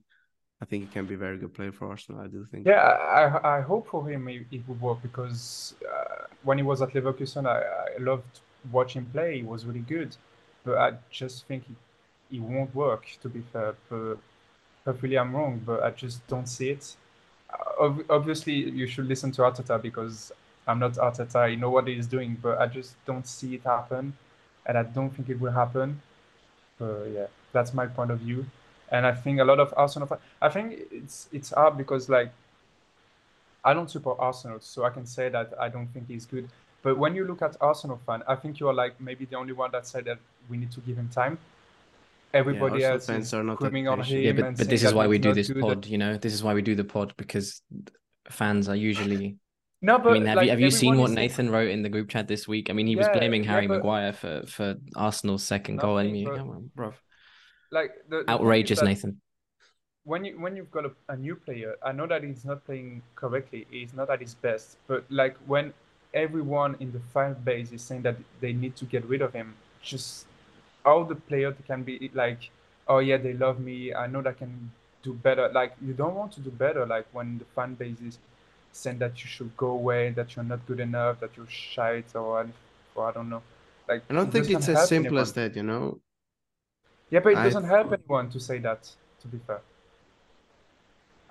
[0.61, 2.21] I think it can be a very good player for Arsenal.
[2.21, 2.67] I do think.
[2.67, 6.81] Yeah, I I hope for him it, it would work because uh, when he was
[6.81, 8.39] at Leverkusen, I, I loved
[8.71, 9.37] watching play.
[9.37, 10.15] He was really good,
[10.63, 11.75] but I just think it,
[12.31, 13.05] it won't work.
[13.21, 14.17] To be fair, but
[14.85, 16.95] hopefully I'm wrong, but I just don't see it.
[17.81, 20.31] Uh, obviously, you should listen to Arteta because
[20.67, 21.35] I'm not Arteta.
[21.37, 24.13] I know what he's doing, but I just don't see it happen,
[24.65, 26.01] and I don't think it will happen.
[26.77, 27.27] But yeah.
[27.51, 28.45] That's my point of view.
[28.91, 30.19] And I think a lot of Arsenal.
[30.41, 32.31] I think it's it's hard because like
[33.63, 36.49] I don't support Arsenal, so I can say that I don't think he's good.
[36.81, 39.71] But when you look at Arsenal fan, I think you're like maybe the only one
[39.71, 40.17] that said that
[40.49, 41.37] we need to give him time.
[42.33, 44.21] Everybody yeah, else fans is are not screaming on him.
[44.21, 45.85] Yeah, but, but this is why we do this pod.
[45.85, 47.61] You know, this is why we do the pod because
[48.29, 49.37] fans are usually
[49.81, 51.89] no, but I mean, have like, you have you seen what Nathan wrote in the
[51.89, 52.69] group chat this week?
[52.69, 53.77] I mean, he yeah, was blaming Harry yeah, but...
[53.77, 55.97] Maguire for for Arsenal's second Nothing, goal.
[55.97, 56.93] I mean, come on, bro
[57.71, 59.21] like the, the outrageous, Nathan.
[60.03, 63.01] When you when you've got a, a new player, I know that he's not playing
[63.15, 63.67] correctly.
[63.69, 64.77] He's not at his best.
[64.87, 65.73] But like when
[66.13, 69.55] everyone in the fan base is saying that they need to get rid of him,
[69.81, 70.25] just
[70.89, 72.41] all the players can be like,
[72.87, 73.93] oh yeah, they love me.
[73.93, 74.71] I know that I can
[75.03, 75.49] do better.
[75.59, 76.85] Like you don't want to do better.
[76.85, 78.17] Like when the fan base is
[78.71, 82.47] saying that you should go away, that you're not good enough, that you're shite, or,
[82.95, 83.41] or I don't know.
[83.87, 85.21] Like I don't think it's as simple anyone.
[85.21, 85.55] as that.
[85.55, 85.99] You know,
[87.09, 88.81] yeah, but it doesn't help anyone to say that,
[89.21, 89.61] to be fair.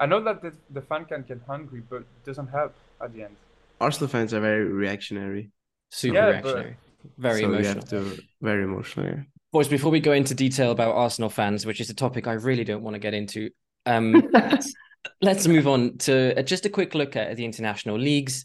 [0.00, 3.24] I know that the, the fan can get hungry, but it doesn't help at the
[3.24, 3.36] end.
[3.80, 5.50] Arsenal fans are very reactionary.
[5.90, 6.76] Super yeah, reactionary.
[6.76, 6.78] But...
[7.16, 7.82] Very so emotional.
[7.82, 9.22] To, very emotional, yeah.
[9.50, 12.64] Boys, before we go into detail about Arsenal fans, which is a topic I really
[12.64, 13.48] don't want to get into,
[13.86, 14.74] um, let's,
[15.22, 18.44] let's move on to just a quick look at the international leagues.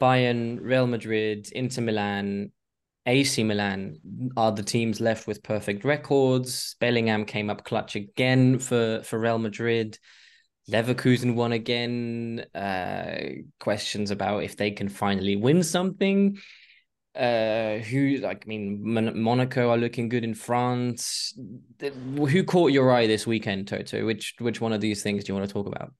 [0.00, 2.50] Bayern, Real Madrid, Inter Milan,
[3.06, 4.00] AC Milan
[4.36, 6.74] are the teams left with perfect records.
[6.80, 9.96] Bellingham came up clutch again for, for Real Madrid.
[10.68, 12.44] Leverkusen won again.
[12.52, 13.16] Uh,
[13.60, 16.38] questions about if they can finally win something.
[17.16, 21.32] Uh, who like I mean, Mon- Monaco are looking good in France.
[21.80, 24.04] Who caught your eye this weekend, Toto?
[24.04, 25.92] Which which one of these things do you want to talk about?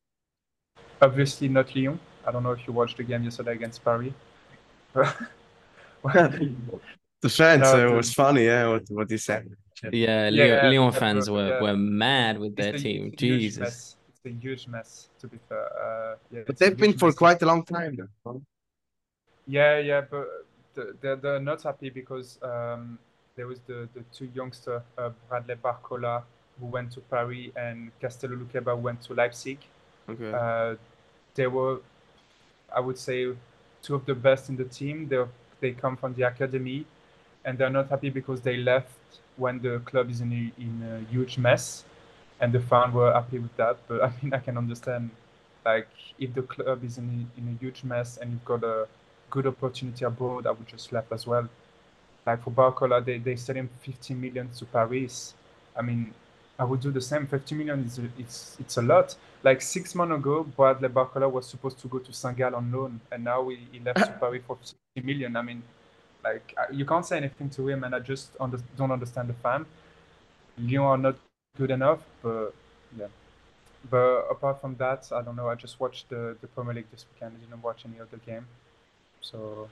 [1.01, 1.99] Obviously, not Lyon.
[2.27, 4.13] I don't know if you watched the game yesterday against Paris.
[4.95, 5.15] the
[7.29, 9.49] fans, no, it was funny, yeah, what, what you said.
[9.93, 11.61] Yeah, yeah, Lyon, fans were, yeah.
[11.61, 13.13] were mad with their team.
[13.17, 13.61] Jesus.
[13.61, 13.97] Mess.
[14.09, 15.65] It's a huge mess, to be fair.
[15.65, 17.15] Uh, yeah, but they've been for mess.
[17.15, 17.97] quite a long time.
[18.25, 18.43] Though.
[19.47, 20.46] Yeah, yeah, but
[21.01, 22.99] they're, they're not happy because um,
[23.37, 26.23] there was the, the two youngster, uh, Bradley Barcola,
[26.59, 29.59] who went to Paris, and Castello Lukeba went to Leipzig.
[30.09, 30.33] Okay.
[30.33, 30.77] Uh,
[31.35, 31.81] they were,
[32.75, 33.33] I would say,
[33.83, 35.09] two of the best in the team.
[35.09, 35.23] They
[35.61, 36.87] they come from the academy,
[37.45, 41.13] and they're not happy because they left when the club is in a, in a
[41.13, 41.85] huge mess,
[42.41, 43.77] and the fans were happy with that.
[43.89, 45.11] But I mean, I can understand,
[45.65, 48.89] like, if the club is in in a huge mess and you've got a
[49.31, 51.49] good opportunity abroad, I would just left as well.
[52.27, 55.35] Like for Barcola, they they sell him 15 million to Paris.
[55.77, 56.13] I mean,
[56.59, 57.27] I would do the same.
[57.27, 59.15] 50 million is a, it's it's a lot.
[59.43, 63.23] Like six months ago, Bradley Barcola was supposed to go to Saint-Gall on loan, and
[63.23, 65.37] now he, he left to Paris for 50 million.
[65.37, 65.63] I mean,
[66.25, 69.35] like uh, you can't say anything to him, and I just under, don't understand the
[69.35, 69.67] fan.
[70.59, 71.17] Lyon are not
[71.57, 72.01] good enough.
[72.23, 72.55] But
[72.99, 73.07] yeah.
[73.89, 75.49] But apart from that, I don't know.
[75.49, 77.37] I just watched the, the Premier League this weekend.
[77.37, 78.47] I didn't watch any other game.
[79.31, 79.69] So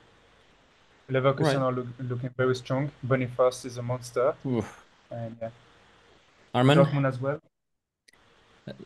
[1.09, 1.57] Leverkusen Right.
[1.57, 2.91] are look, looking very strong.
[3.03, 4.35] Boniface is a monster.
[4.47, 4.85] Oof.
[5.11, 5.51] And yeah,
[6.55, 7.39] Arman, Dortmund as well.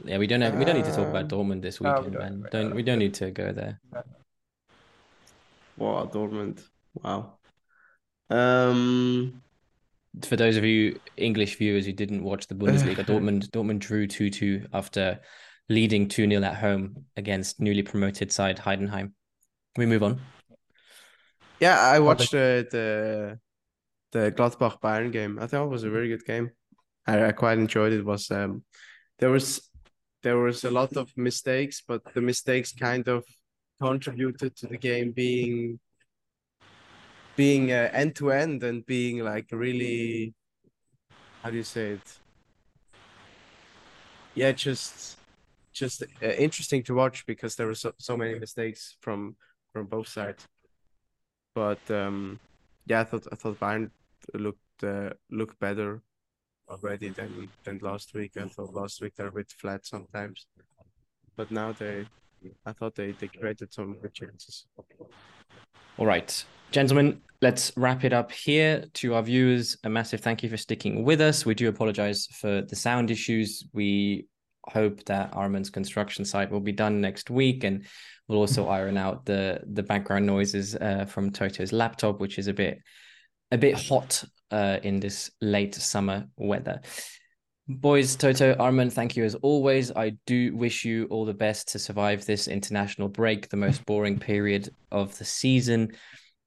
[0.05, 1.97] yeah, we don't have, we don't need to talk about Um, Dortmund this no, we
[1.97, 2.41] weekend, don't.
[2.43, 2.49] man.
[2.51, 3.81] Don't we don't need to go there.
[5.77, 6.63] Wow, Dortmund.
[7.03, 7.39] Wow.
[8.31, 9.41] Um,
[10.23, 14.67] For those of you English viewers who didn't watch the Bundesliga, Dortmund Dortmund drew 2-2
[14.75, 15.21] after
[15.71, 19.13] leading 2-0 at home against newly promoted side Heidenheim.
[19.77, 20.21] We move on.
[21.61, 23.39] Yeah, I watched the the
[24.13, 25.39] the Gladbach Bayern game.
[25.41, 26.51] I thought it was a very good game.
[27.07, 28.05] I, I quite enjoyed it.
[28.05, 28.65] Was um
[29.19, 29.69] there was
[30.23, 33.25] there was a lot of mistakes, but the mistakes kind of
[33.81, 35.79] contributed to the game being
[37.37, 40.35] being uh, end to end and being like really
[41.43, 42.19] how do you say it?
[44.35, 45.19] Yeah, just
[45.73, 49.37] just uh, interesting to watch because there were so, so many mistakes from
[49.73, 50.47] from both sides.
[51.59, 52.39] But um,
[52.87, 53.91] yeah, I thought I thought Bayern
[54.33, 56.01] looked uh, looked better
[56.69, 58.37] already than than last week.
[58.37, 60.47] I thought last week they were a bit flat sometimes,
[61.35, 62.07] but now they,
[62.65, 64.67] I thought they they created some good chances.
[65.97, 66.31] All right,
[66.71, 68.85] gentlemen, let's wrap it up here.
[69.01, 71.45] To our viewers, a massive thank you for sticking with us.
[71.45, 73.65] We do apologize for the sound issues.
[73.73, 74.29] We
[74.69, 77.85] hope that Arman's construction site will be done next week, and
[78.29, 82.55] we'll also iron out the the background noises uh, from Toto's laptop, which is a
[82.55, 82.81] bit
[83.51, 86.81] a bit hot uh, in this late summer weather.
[87.71, 89.93] Boys, Toto, Arman, thank you as always.
[89.93, 94.19] I do wish you all the best to survive this international break, the most boring
[94.19, 95.93] period of the season.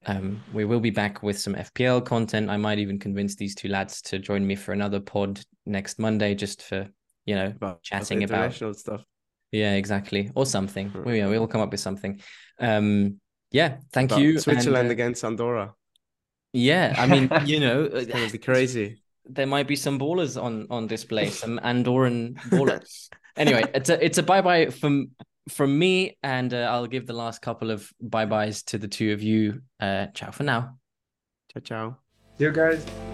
[0.04, 2.50] Um, we will be back with some FPL content.
[2.50, 6.34] I might even convince these two lads to join me for another pod next Monday,
[6.34, 6.88] just for
[7.24, 9.04] you know About chatting about international stuff.
[9.52, 10.88] Yeah, exactly, or something.
[10.90, 11.04] Hmm.
[11.04, 12.20] We, yeah, we'll come up with something.
[12.58, 13.20] Um,
[13.52, 14.38] yeah, thank About you.
[14.40, 15.74] Switzerland and, uh, against Andorra.
[16.52, 18.98] yeah, I mean, you know, It's gonna be crazy.
[19.24, 23.08] there might be some ballers on on this display, some Andorran ballers.
[23.36, 25.10] anyway, it's a it's a bye bye from
[25.48, 29.12] from me, and uh, I'll give the last couple of bye byes to the two
[29.12, 29.62] of you.
[29.80, 30.78] Uh, ciao for now.
[31.52, 31.96] Ciao ciao.
[32.38, 33.11] See you guys.